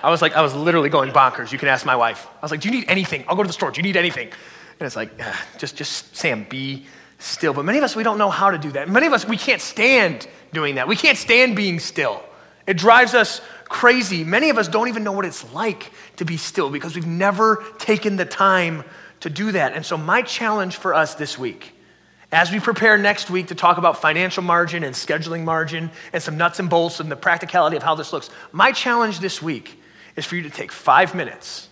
I 0.00 0.10
was 0.10 0.22
like, 0.22 0.36
I 0.36 0.42
was 0.42 0.54
literally 0.54 0.90
going 0.90 1.10
bonkers. 1.10 1.50
You 1.50 1.58
can 1.58 1.66
ask 1.66 1.84
my 1.84 1.96
wife. 1.96 2.28
I 2.40 2.44
was 2.44 2.52
like, 2.52 2.60
Do 2.60 2.68
you 2.68 2.74
need 2.76 2.88
anything? 2.88 3.24
I'll 3.26 3.34
go 3.34 3.42
to 3.42 3.48
the 3.48 3.52
store. 3.52 3.72
Do 3.72 3.80
you 3.80 3.82
need 3.82 3.96
anything? 3.96 4.28
And 4.28 4.86
it's 4.86 4.94
like, 4.94 5.10
ah, 5.20 5.44
just, 5.58 5.74
just 5.74 6.14
Sam, 6.14 6.46
be 6.48 6.86
still. 7.18 7.52
But 7.52 7.64
many 7.64 7.78
of 7.78 7.84
us, 7.84 7.96
we 7.96 8.04
don't 8.04 8.16
know 8.16 8.30
how 8.30 8.52
to 8.52 8.58
do 8.58 8.70
that. 8.70 8.88
Many 8.88 9.08
of 9.08 9.12
us, 9.12 9.26
we 9.26 9.36
can't 9.36 9.60
stand 9.60 10.28
doing 10.52 10.76
that. 10.76 10.86
We 10.86 10.94
can't 10.94 11.18
stand 11.18 11.56
being 11.56 11.80
still. 11.80 12.22
It 12.64 12.76
drives 12.76 13.14
us 13.14 13.40
crazy. 13.64 14.22
Many 14.22 14.50
of 14.50 14.56
us 14.56 14.68
don't 14.68 14.86
even 14.86 15.02
know 15.02 15.10
what 15.10 15.24
it's 15.24 15.52
like 15.52 15.90
to 16.18 16.24
be 16.24 16.36
still 16.36 16.70
because 16.70 16.94
we've 16.94 17.08
never 17.08 17.64
taken 17.80 18.14
the 18.14 18.24
time 18.24 18.84
to 19.18 19.30
do 19.30 19.50
that. 19.50 19.72
And 19.72 19.84
so, 19.84 19.96
my 19.96 20.22
challenge 20.22 20.76
for 20.76 20.94
us 20.94 21.16
this 21.16 21.36
week, 21.36 21.72
as 22.32 22.52
we 22.52 22.60
prepare 22.60 22.96
next 22.96 23.28
week 23.28 23.48
to 23.48 23.54
talk 23.54 23.78
about 23.78 24.00
financial 24.00 24.42
margin 24.42 24.84
and 24.84 24.94
scheduling 24.94 25.42
margin 25.42 25.90
and 26.12 26.22
some 26.22 26.36
nuts 26.36 26.60
and 26.60 26.70
bolts 26.70 27.00
and 27.00 27.10
the 27.10 27.16
practicality 27.16 27.76
of 27.76 27.82
how 27.82 27.94
this 27.94 28.12
looks, 28.12 28.30
my 28.52 28.70
challenge 28.70 29.18
this 29.18 29.42
week 29.42 29.80
is 30.16 30.24
for 30.24 30.36
you 30.36 30.42
to 30.42 30.50
take 30.50 30.70
five 30.70 31.14
minutes, 31.14 31.68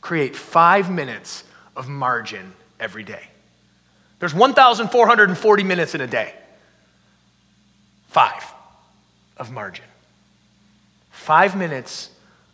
create 0.00 0.34
five 0.34 0.90
minutes 0.90 1.44
of 1.76 1.88
margin 1.88 2.54
every 2.80 3.04
day. 3.04 3.28
There's 4.18 4.34
1,440 4.34 5.64
minutes 5.64 5.94
in 5.94 6.00
a 6.00 6.06
day. 6.06 6.34
Five 8.08 8.44
of 9.36 9.50
margin. 9.50 9.84
Five 11.10 11.56
minutes 11.56 12.10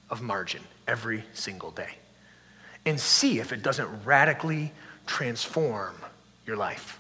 of 0.09 0.23
margin 0.23 0.63
every 0.89 1.23
single 1.35 1.71
day. 1.71 1.91
And 2.85 2.99
see 2.99 3.39
if 3.39 3.53
it 3.53 3.63
doesn't 3.63 4.05
radically 4.05 4.73
transform 5.07 5.95
your 6.47 6.57
life. 6.57 6.99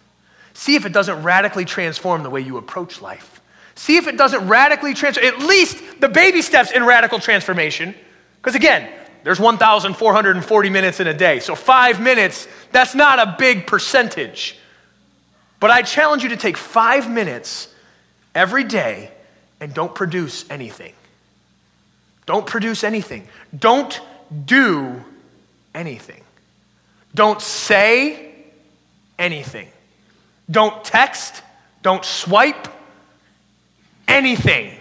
See 0.54 0.74
if 0.74 0.84
it 0.84 0.92
doesn't 0.92 1.22
radically 1.22 1.64
transform 1.64 2.22
the 2.22 2.30
way 2.30 2.40
you 2.40 2.56
approach 2.56 3.00
life. 3.00 3.40
See 3.74 3.96
if 3.96 4.06
it 4.06 4.16
doesn't 4.16 4.46
radically 4.48 4.94
transform, 4.94 5.26
at 5.26 5.38
least 5.38 6.00
the 6.00 6.08
baby 6.08 6.42
steps 6.42 6.70
in 6.70 6.84
radical 6.84 7.18
transformation. 7.18 7.94
Because 8.36 8.54
again, 8.54 8.90
there's 9.22 9.40
1,440 9.40 10.70
minutes 10.70 11.00
in 11.00 11.06
a 11.06 11.14
day. 11.14 11.40
So 11.40 11.54
five 11.54 12.00
minutes, 12.00 12.48
that's 12.72 12.94
not 12.94 13.18
a 13.18 13.36
big 13.38 13.66
percentage. 13.66 14.58
But 15.60 15.70
I 15.70 15.82
challenge 15.82 16.22
you 16.22 16.30
to 16.30 16.36
take 16.36 16.56
five 16.56 17.10
minutes 17.10 17.72
every 18.34 18.64
day 18.64 19.10
and 19.60 19.74
don't 19.74 19.94
produce 19.94 20.48
anything. 20.50 20.94
Don't 22.26 22.46
produce 22.46 22.84
anything. 22.84 23.28
Don't 23.56 24.00
do 24.44 25.04
anything. 25.74 26.22
Don't 27.14 27.40
say 27.42 28.29
anything. 29.20 29.68
Don't 30.50 30.82
text. 30.82 31.42
Don't 31.82 32.04
swipe 32.04 32.66
anything. 34.08 34.76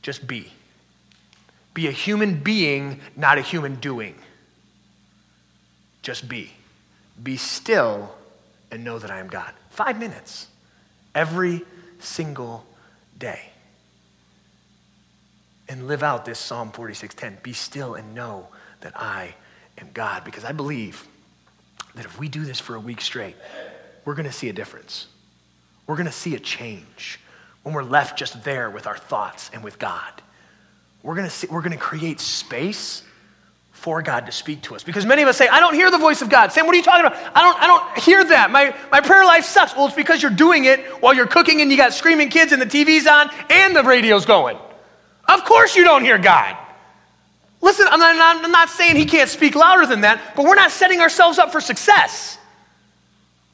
Just 0.00 0.26
be. 0.26 0.50
Be 1.74 1.88
a 1.88 1.90
human 1.90 2.42
being, 2.42 3.00
not 3.16 3.36
a 3.36 3.42
human 3.42 3.76
doing. 3.76 4.14
Just 6.02 6.28
be. 6.28 6.52
Be 7.22 7.36
still 7.36 8.14
and 8.70 8.84
know 8.84 8.98
that 8.98 9.10
I 9.10 9.18
am 9.20 9.28
God. 9.28 9.52
Five 9.70 9.98
minutes 9.98 10.48
every 11.14 11.62
single 11.98 12.64
day. 13.18 13.50
And 15.68 15.86
live 15.86 16.02
out 16.02 16.24
this 16.24 16.38
Psalm 16.38 16.72
46:10. 16.72 17.42
Be 17.42 17.52
still 17.52 17.94
and 17.94 18.14
know 18.14 18.48
that 18.80 18.92
I 18.96 19.34
am 19.78 19.90
God. 19.94 20.24
Because 20.24 20.44
I 20.44 20.52
believe 20.52 21.06
that 21.94 22.04
if 22.04 22.18
we 22.18 22.28
do 22.28 22.44
this 22.44 22.58
for 22.58 22.74
a 22.74 22.80
week 22.80 23.00
straight, 23.00 23.36
we're 24.04 24.14
going 24.14 24.26
to 24.26 24.32
see 24.32 24.48
a 24.48 24.52
difference. 24.52 25.06
We're 25.86 25.96
going 25.96 26.06
to 26.06 26.12
see 26.12 26.34
a 26.34 26.40
change 26.40 27.20
when 27.62 27.74
we're 27.74 27.82
left 27.82 28.18
just 28.18 28.42
there 28.44 28.70
with 28.70 28.86
our 28.86 28.96
thoughts 28.96 29.50
and 29.52 29.62
with 29.62 29.78
God. 29.78 30.12
We're 31.02 31.14
going 31.14 31.26
to, 31.26 31.30
see, 31.30 31.48
we're 31.48 31.60
going 31.60 31.72
to 31.72 31.78
create 31.78 32.20
space 32.20 33.02
for 33.72 34.00
God 34.00 34.26
to 34.26 34.32
speak 34.32 34.62
to 34.62 34.76
us. 34.76 34.84
Because 34.84 35.04
many 35.04 35.22
of 35.22 35.28
us 35.28 35.36
say, 35.36 35.48
I 35.48 35.58
don't 35.58 35.74
hear 35.74 35.90
the 35.90 35.98
voice 35.98 36.22
of 36.22 36.28
God. 36.28 36.52
Sam, 36.52 36.66
what 36.66 36.74
are 36.74 36.78
you 36.78 36.84
talking 36.84 37.04
about? 37.04 37.18
I 37.34 37.42
don't, 37.42 37.62
I 37.62 37.66
don't 37.66 37.98
hear 37.98 38.22
that. 38.24 38.52
My, 38.52 38.74
my 38.92 39.00
prayer 39.00 39.24
life 39.24 39.44
sucks. 39.44 39.74
Well, 39.74 39.86
it's 39.86 39.96
because 39.96 40.22
you're 40.22 40.30
doing 40.30 40.66
it 40.66 40.80
while 41.02 41.14
you're 41.14 41.26
cooking 41.26 41.60
and 41.60 41.70
you 41.70 41.76
got 41.76 41.92
screaming 41.92 42.28
kids 42.28 42.52
and 42.52 42.62
the 42.62 42.66
TV's 42.66 43.08
on 43.08 43.30
and 43.50 43.74
the 43.74 43.82
radio's 43.82 44.24
going. 44.24 44.56
Of 45.28 45.44
course 45.44 45.74
you 45.74 45.82
don't 45.82 46.04
hear 46.04 46.16
God. 46.16 46.56
Listen, 47.62 47.86
I'm 47.90 48.00
not, 48.00 48.44
I'm 48.44 48.50
not 48.50 48.68
saying 48.68 48.96
he 48.96 49.06
can't 49.06 49.30
speak 49.30 49.54
louder 49.54 49.86
than 49.86 50.02
that, 50.02 50.34
but 50.36 50.44
we're 50.44 50.56
not 50.56 50.72
setting 50.72 51.00
ourselves 51.00 51.38
up 51.38 51.52
for 51.52 51.60
success. 51.60 52.36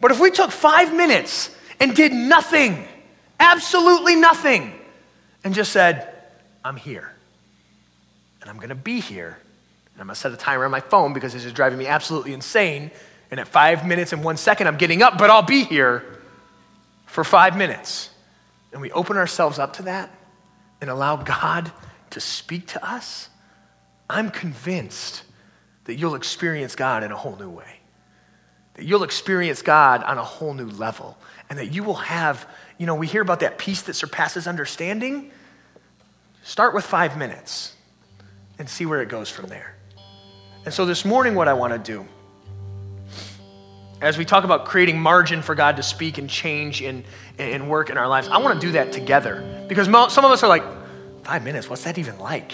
But 0.00 0.10
if 0.10 0.18
we 0.18 0.30
took 0.30 0.50
five 0.50 0.94
minutes 0.94 1.54
and 1.78 1.94
did 1.94 2.12
nothing, 2.12 2.84
absolutely 3.38 4.16
nothing, 4.16 4.72
and 5.44 5.54
just 5.54 5.72
said, 5.72 6.12
I'm 6.64 6.76
here, 6.76 7.12
and 8.40 8.48
I'm 8.48 8.56
going 8.56 8.70
to 8.70 8.74
be 8.74 9.00
here, 9.00 9.38
and 9.92 10.00
I'm 10.00 10.06
going 10.06 10.14
to 10.14 10.20
set 10.20 10.32
a 10.32 10.36
timer 10.36 10.64
on 10.64 10.70
my 10.70 10.80
phone 10.80 11.12
because 11.12 11.34
this 11.34 11.44
is 11.44 11.52
driving 11.52 11.78
me 11.78 11.86
absolutely 11.86 12.32
insane, 12.32 12.90
and 13.30 13.38
at 13.38 13.46
five 13.46 13.86
minutes 13.86 14.14
and 14.14 14.24
one 14.24 14.38
second, 14.38 14.68
I'm 14.68 14.78
getting 14.78 15.02
up, 15.02 15.18
but 15.18 15.28
I'll 15.28 15.42
be 15.42 15.64
here 15.64 16.02
for 17.06 17.24
five 17.24 17.56
minutes. 17.58 18.10
And 18.72 18.80
we 18.80 18.90
open 18.92 19.16
ourselves 19.18 19.58
up 19.58 19.74
to 19.74 19.82
that 19.82 20.10
and 20.80 20.88
allow 20.88 21.16
God 21.16 21.70
to 22.10 22.20
speak 22.20 22.68
to 22.68 22.86
us, 22.86 23.28
I'm 24.10 24.30
convinced 24.30 25.22
that 25.84 25.96
you'll 25.96 26.14
experience 26.14 26.74
God 26.74 27.02
in 27.04 27.12
a 27.12 27.16
whole 27.16 27.36
new 27.36 27.50
way 27.50 27.78
that 28.78 28.84
you'll 28.84 29.02
experience 29.02 29.60
God 29.60 30.04
on 30.04 30.18
a 30.18 30.22
whole 30.22 30.54
new 30.54 30.68
level, 30.68 31.18
and 31.50 31.58
that 31.58 31.72
you 31.72 31.82
will 31.82 31.94
have, 31.94 32.48
you 32.78 32.86
know, 32.86 32.94
we 32.94 33.08
hear 33.08 33.22
about 33.22 33.40
that 33.40 33.58
peace 33.58 33.82
that 33.82 33.94
surpasses 33.94 34.46
understanding. 34.46 35.32
Start 36.44 36.74
with 36.74 36.84
five 36.84 37.18
minutes 37.18 37.74
and 38.56 38.70
see 38.70 38.86
where 38.86 39.02
it 39.02 39.08
goes 39.08 39.28
from 39.28 39.48
there. 39.48 39.74
And 40.64 40.72
so 40.72 40.86
this 40.86 41.04
morning, 41.04 41.34
what 41.34 41.48
I 41.48 41.54
want 41.54 41.72
to 41.72 41.92
do, 41.92 42.06
as 44.00 44.16
we 44.16 44.24
talk 44.24 44.44
about 44.44 44.64
creating 44.64 45.00
margin 45.00 45.42
for 45.42 45.56
God 45.56 45.74
to 45.78 45.82
speak 45.82 46.18
and 46.18 46.30
change 46.30 46.80
and, 46.80 47.02
and 47.36 47.68
work 47.68 47.90
in 47.90 47.98
our 47.98 48.06
lives, 48.06 48.28
I 48.28 48.38
want 48.38 48.60
to 48.60 48.64
do 48.64 48.72
that 48.74 48.92
together. 48.92 49.66
Because 49.68 49.86
some 49.86 50.24
of 50.24 50.30
us 50.30 50.44
are 50.44 50.48
like, 50.48 50.62
five 51.24 51.42
minutes, 51.42 51.68
what's 51.68 51.82
that 51.82 51.98
even 51.98 52.16
like? 52.20 52.52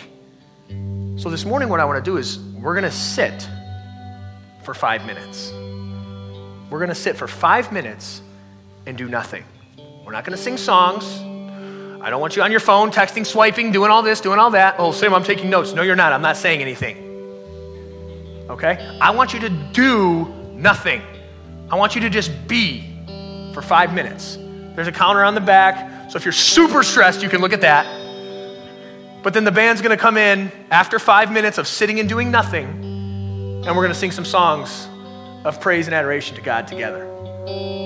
So 1.16 1.30
this 1.30 1.44
morning, 1.44 1.68
what 1.68 1.78
I 1.78 1.84
want 1.84 2.04
to 2.04 2.10
do 2.10 2.16
is 2.16 2.40
we're 2.60 2.74
going 2.74 2.82
to 2.82 2.90
sit 2.90 3.48
for 4.64 4.74
five 4.74 5.06
minutes. 5.06 5.52
We're 6.70 6.80
going 6.80 6.88
to 6.88 6.94
sit 6.94 7.16
for 7.16 7.28
five 7.28 7.70
minutes 7.70 8.20
and 8.86 8.98
do 8.98 9.08
nothing. 9.08 9.44
We're 10.04 10.10
not 10.10 10.24
going 10.24 10.36
to 10.36 10.42
sing 10.42 10.56
songs. 10.56 11.04
I 12.02 12.10
don't 12.10 12.20
want 12.20 12.34
you 12.34 12.42
on 12.42 12.50
your 12.50 12.58
phone, 12.58 12.90
texting, 12.90 13.24
swiping, 13.24 13.70
doing 13.70 13.92
all 13.92 14.02
this, 14.02 14.20
doing 14.20 14.40
all 14.40 14.50
that. 14.50 14.74
Oh, 14.78 14.90
Sam, 14.90 15.14
I'm 15.14 15.22
taking 15.22 15.48
notes. 15.48 15.72
No, 15.72 15.82
you're 15.82 15.94
not. 15.94 16.12
I'm 16.12 16.20
not 16.20 16.36
saying 16.36 16.60
anything. 16.60 16.96
Okay? 18.50 18.98
I 19.00 19.10
want 19.10 19.32
you 19.32 19.38
to 19.40 19.48
do 19.48 20.26
nothing. 20.52 21.00
I 21.70 21.76
want 21.76 21.94
you 21.94 22.00
to 22.00 22.10
just 22.10 22.32
be 22.48 22.92
for 23.54 23.62
five 23.62 23.94
minutes. 23.94 24.36
There's 24.74 24.88
a 24.88 24.92
counter 24.92 25.22
on 25.22 25.36
the 25.36 25.40
back, 25.40 26.10
so 26.10 26.16
if 26.16 26.24
you're 26.24 26.32
super 26.32 26.82
stressed, 26.82 27.22
you 27.22 27.28
can 27.28 27.40
look 27.40 27.52
at 27.52 27.60
that. 27.60 28.03
But 29.24 29.32
then 29.32 29.44
the 29.44 29.50
band's 29.50 29.80
gonna 29.80 29.96
come 29.96 30.18
in 30.18 30.52
after 30.70 30.98
five 30.98 31.32
minutes 31.32 31.56
of 31.56 31.66
sitting 31.66 31.98
and 31.98 32.06
doing 32.06 32.30
nothing, 32.30 32.66
and 32.66 33.74
we're 33.74 33.82
gonna 33.82 33.94
sing 33.94 34.10
some 34.10 34.26
songs 34.26 34.86
of 35.46 35.62
praise 35.62 35.86
and 35.86 35.94
adoration 35.94 36.36
to 36.36 36.42
God 36.42 36.68
together. 36.68 37.06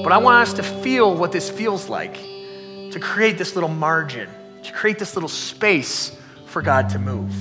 But 0.03 0.11
I 0.11 0.18
want 0.18 0.48
us 0.48 0.55
to 0.55 0.64
feel 0.64 1.14
what 1.14 1.31
this 1.31 1.48
feels 1.48 1.88
like 1.88 2.14
to 2.14 2.98
create 3.01 3.38
this 3.38 3.55
little 3.55 3.70
margin, 3.70 4.29
to 4.64 4.72
create 4.72 4.98
this 4.98 5.14
little 5.14 5.29
space 5.29 6.16
for 6.46 6.61
God 6.61 6.88
to 6.90 6.98
move, 6.98 7.33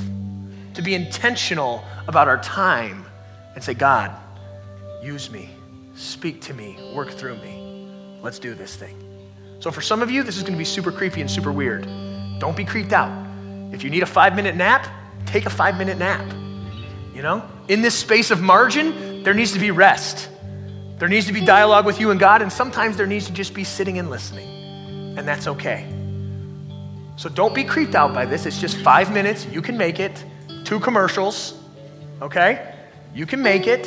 to 0.75 0.83
be 0.83 0.93
intentional 0.93 1.83
about 2.07 2.27
our 2.27 2.41
time 2.43 3.03
and 3.55 3.63
say, 3.63 3.73
God, 3.73 4.11
use 5.01 5.31
me, 5.31 5.49
speak 5.95 6.41
to 6.41 6.53
me, 6.53 6.77
work 6.93 7.09
through 7.09 7.37
me. 7.37 7.89
Let's 8.21 8.37
do 8.37 8.53
this 8.53 8.75
thing. 8.75 8.95
So, 9.59 9.71
for 9.71 9.81
some 9.81 10.03
of 10.03 10.11
you, 10.11 10.21
this 10.21 10.37
is 10.37 10.43
going 10.43 10.53
to 10.53 10.59
be 10.59 10.65
super 10.65 10.91
creepy 10.91 11.21
and 11.21 11.31
super 11.31 11.51
weird. 11.51 11.87
Don't 12.39 12.55
be 12.55 12.63
creeped 12.63 12.93
out. 12.93 13.26
If 13.71 13.83
you 13.83 13.89
need 13.89 14.03
a 14.03 14.07
five 14.07 14.35
minute 14.35 14.55
nap, 14.55 14.87
take 15.25 15.45
a 15.45 15.49
five 15.49 15.77
minute 15.77 15.97
nap. 15.97 16.25
You 17.13 17.21
know? 17.21 17.43
In 17.67 17.81
this 17.81 17.95
space 17.95 18.31
of 18.31 18.41
margin, 18.41 19.23
there 19.23 19.33
needs 19.33 19.53
to 19.53 19.59
be 19.59 19.71
rest. 19.71 20.29
There 20.99 21.07
needs 21.07 21.27
to 21.27 21.33
be 21.33 21.41
dialogue 21.41 21.85
with 21.85 21.99
you 21.99 22.11
and 22.11 22.19
God, 22.19 22.41
and 22.41 22.51
sometimes 22.51 22.97
there 22.97 23.05
needs 23.05 23.27
to 23.27 23.33
just 23.33 23.53
be 23.53 23.63
sitting 23.63 23.99
and 23.99 24.09
listening. 24.09 24.47
And 25.17 25.27
that's 25.27 25.47
okay. 25.47 25.85
So 27.17 27.29
don't 27.29 27.53
be 27.53 27.63
creeped 27.63 27.95
out 27.95 28.13
by 28.13 28.25
this. 28.25 28.45
It's 28.45 28.59
just 28.59 28.77
five 28.77 29.11
minutes. 29.11 29.45
You 29.47 29.61
can 29.61 29.77
make 29.77 29.99
it. 29.99 30.23
Two 30.63 30.79
commercials, 30.79 31.59
okay? 32.21 32.75
You 33.13 33.25
can 33.25 33.41
make 33.41 33.67
it. 33.67 33.85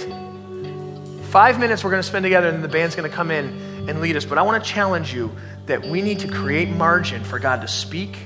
Five 1.31 1.61
minutes 1.61 1.85
we're 1.85 1.90
going 1.90 2.03
to 2.03 2.09
spend 2.09 2.25
together, 2.25 2.49
and 2.49 2.62
the 2.62 2.69
band's 2.69 2.97
going 2.97 3.09
to 3.09 3.14
come 3.14 3.31
in 3.31 3.88
and 3.88 4.01
lead 4.01 4.16
us. 4.16 4.25
But 4.25 4.38
I 4.38 4.43
want 4.43 4.62
to 4.62 4.69
challenge 4.69 5.14
you 5.14 5.31
that 5.66 5.85
we 5.85 6.03
need 6.03 6.19
to 6.21 6.29
create 6.29 6.69
margin 6.69 7.23
for 7.23 7.38
God 7.38 7.61
to 7.61 7.69
speak. 7.69 8.16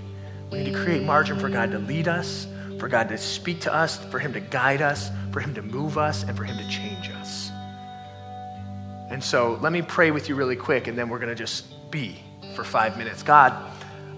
We 0.55 0.65
need 0.65 0.73
to 0.73 0.79
create 0.83 1.03
margin 1.03 1.39
for 1.39 1.51
God 1.51 1.71
to 1.73 1.79
lead 1.79 2.09
us 2.09 2.47
for 2.79 2.89
God 2.89 3.09
to 3.09 3.17
speak 3.17 3.61
to 3.63 3.73
us, 3.73 3.97
for 4.11 4.19
Him 4.19 4.33
to 4.35 4.41
guide 4.41 4.83
us, 4.83 5.11
for 5.33 5.41
Him 5.41 5.55
to 5.55 5.63
move 5.63 5.97
us, 5.97 6.23
and 6.23 6.37
for 6.37 6.45
Him 6.45 6.59
to 6.59 6.69
change 6.69 7.09
us. 7.11 7.51
And 9.11 9.25
so 9.25 9.59
let 9.63 9.73
me 9.73 9.81
pray 9.81 10.11
with 10.11 10.29
you 10.29 10.35
really 10.35 10.57
quick, 10.57 10.87
and 10.87 10.99
then 10.99 11.09
we're 11.09 11.19
going 11.19 11.31
to 11.31 11.35
just 11.35 11.91
be 11.91 12.19
for 12.55 12.63
five 12.63 12.99
minutes. 12.99 13.23
God, 13.23 13.55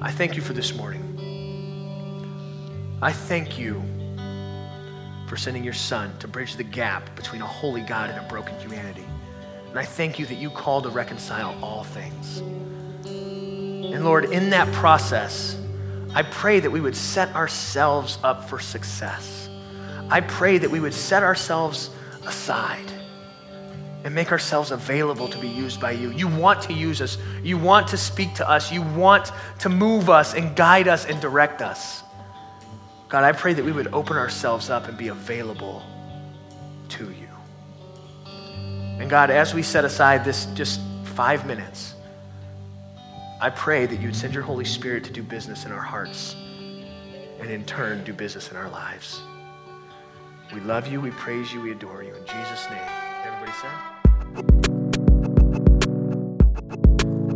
I 0.00 0.10
thank 0.10 0.34
you 0.34 0.42
for 0.42 0.52
this 0.52 0.74
morning. 0.74 1.04
I 3.02 3.12
thank 3.12 3.58
you 3.58 3.82
for 5.28 5.36
sending 5.36 5.62
your 5.62 5.74
Son 5.74 6.16
to 6.18 6.28
bridge 6.28 6.56
the 6.56 6.64
gap 6.64 7.14
between 7.14 7.42
a 7.42 7.46
holy 7.46 7.82
God 7.82 8.10
and 8.10 8.18
a 8.18 8.28
broken 8.28 8.58
humanity. 8.58 9.04
And 9.68 9.78
I 9.78 9.84
thank 9.84 10.18
you 10.18 10.26
that 10.26 10.36
you 10.36 10.50
call 10.50 10.82
to 10.82 10.88
reconcile 10.88 11.56
all 11.62 11.84
things. 11.84 12.38
And 13.06 14.04
Lord, 14.04 14.24
in 14.26 14.50
that 14.50 14.72
process, 14.72 15.56
I 16.14 16.22
pray 16.22 16.60
that 16.60 16.70
we 16.70 16.80
would 16.80 16.96
set 16.96 17.34
ourselves 17.34 18.18
up 18.22 18.48
for 18.48 18.58
success. 18.58 19.48
I 20.08 20.20
pray 20.20 20.58
that 20.58 20.70
we 20.70 20.80
would 20.80 20.94
set 20.94 21.22
ourselves 21.22 21.90
aside 22.24 22.92
and 24.04 24.14
make 24.14 24.30
ourselves 24.30 24.70
available 24.70 25.26
to 25.26 25.38
be 25.38 25.48
used 25.48 25.80
by 25.80 25.90
you. 25.90 26.10
You 26.12 26.28
want 26.28 26.62
to 26.62 26.72
use 26.72 27.02
us. 27.02 27.18
You 27.42 27.58
want 27.58 27.88
to 27.88 27.96
speak 27.96 28.34
to 28.34 28.48
us. 28.48 28.70
You 28.70 28.82
want 28.82 29.32
to 29.58 29.68
move 29.68 30.08
us 30.08 30.34
and 30.34 30.54
guide 30.54 30.86
us 30.86 31.06
and 31.06 31.20
direct 31.20 31.60
us. 31.60 32.04
God, 33.08 33.24
I 33.24 33.32
pray 33.32 33.52
that 33.54 33.64
we 33.64 33.72
would 33.72 33.88
open 33.88 34.16
ourselves 34.16 34.70
up 34.70 34.86
and 34.86 34.96
be 34.96 35.08
available 35.08 35.82
to 36.90 37.10
you. 37.10 37.28
And 38.24 39.10
God, 39.10 39.30
as 39.30 39.54
we 39.54 39.64
set 39.64 39.84
aside 39.84 40.24
this 40.24 40.46
just 40.54 40.80
five 41.02 41.44
minutes, 41.44 41.95
I 43.38 43.50
pray 43.50 43.84
that 43.84 44.00
you'd 44.00 44.16
send 44.16 44.32
your 44.32 44.42
Holy 44.42 44.64
Spirit 44.64 45.04
to 45.04 45.12
do 45.12 45.22
business 45.22 45.66
in 45.66 45.72
our 45.72 45.82
hearts 45.82 46.34
and 47.38 47.50
in 47.50 47.66
turn 47.66 48.02
do 48.02 48.14
business 48.14 48.50
in 48.50 48.56
our 48.56 48.70
lives. 48.70 49.20
We 50.54 50.60
love 50.60 50.86
you, 50.86 51.02
we 51.02 51.10
praise 51.10 51.52
you, 51.52 51.60
we 51.60 51.72
adore 51.72 52.02
you. 52.02 52.14
In 52.14 52.24
Jesus' 52.24 52.64
name. 52.70 52.88
Everybody 53.26 53.52
said? 53.60 53.95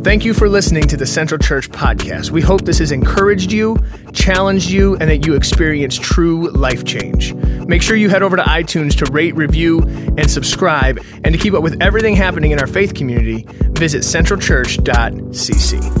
Thank 0.03 0.25
you 0.25 0.33
for 0.33 0.49
listening 0.49 0.87
to 0.87 0.97
the 0.97 1.05
Central 1.05 1.37
Church 1.37 1.69
podcast. 1.69 2.31
We 2.31 2.41
hope 2.41 2.65
this 2.65 2.79
has 2.79 2.91
encouraged 2.91 3.51
you, 3.51 3.77
challenged 4.13 4.71
you, 4.71 4.95
and 4.95 5.07
that 5.11 5.27
you 5.27 5.35
experience 5.35 5.95
true 5.95 6.49
life 6.49 6.83
change. 6.85 7.35
Make 7.35 7.83
sure 7.83 7.95
you 7.95 8.09
head 8.09 8.23
over 8.23 8.35
to 8.35 8.41
iTunes 8.41 8.97
to 8.97 9.05
rate, 9.11 9.35
review, 9.35 9.81
and 10.17 10.27
subscribe. 10.29 10.99
And 11.23 11.35
to 11.35 11.37
keep 11.37 11.53
up 11.53 11.61
with 11.61 11.79
everything 11.83 12.15
happening 12.15 12.49
in 12.49 12.59
our 12.59 12.65
faith 12.65 12.95
community, 12.95 13.45
visit 13.73 14.01
centralchurch.cc. 14.01 16.00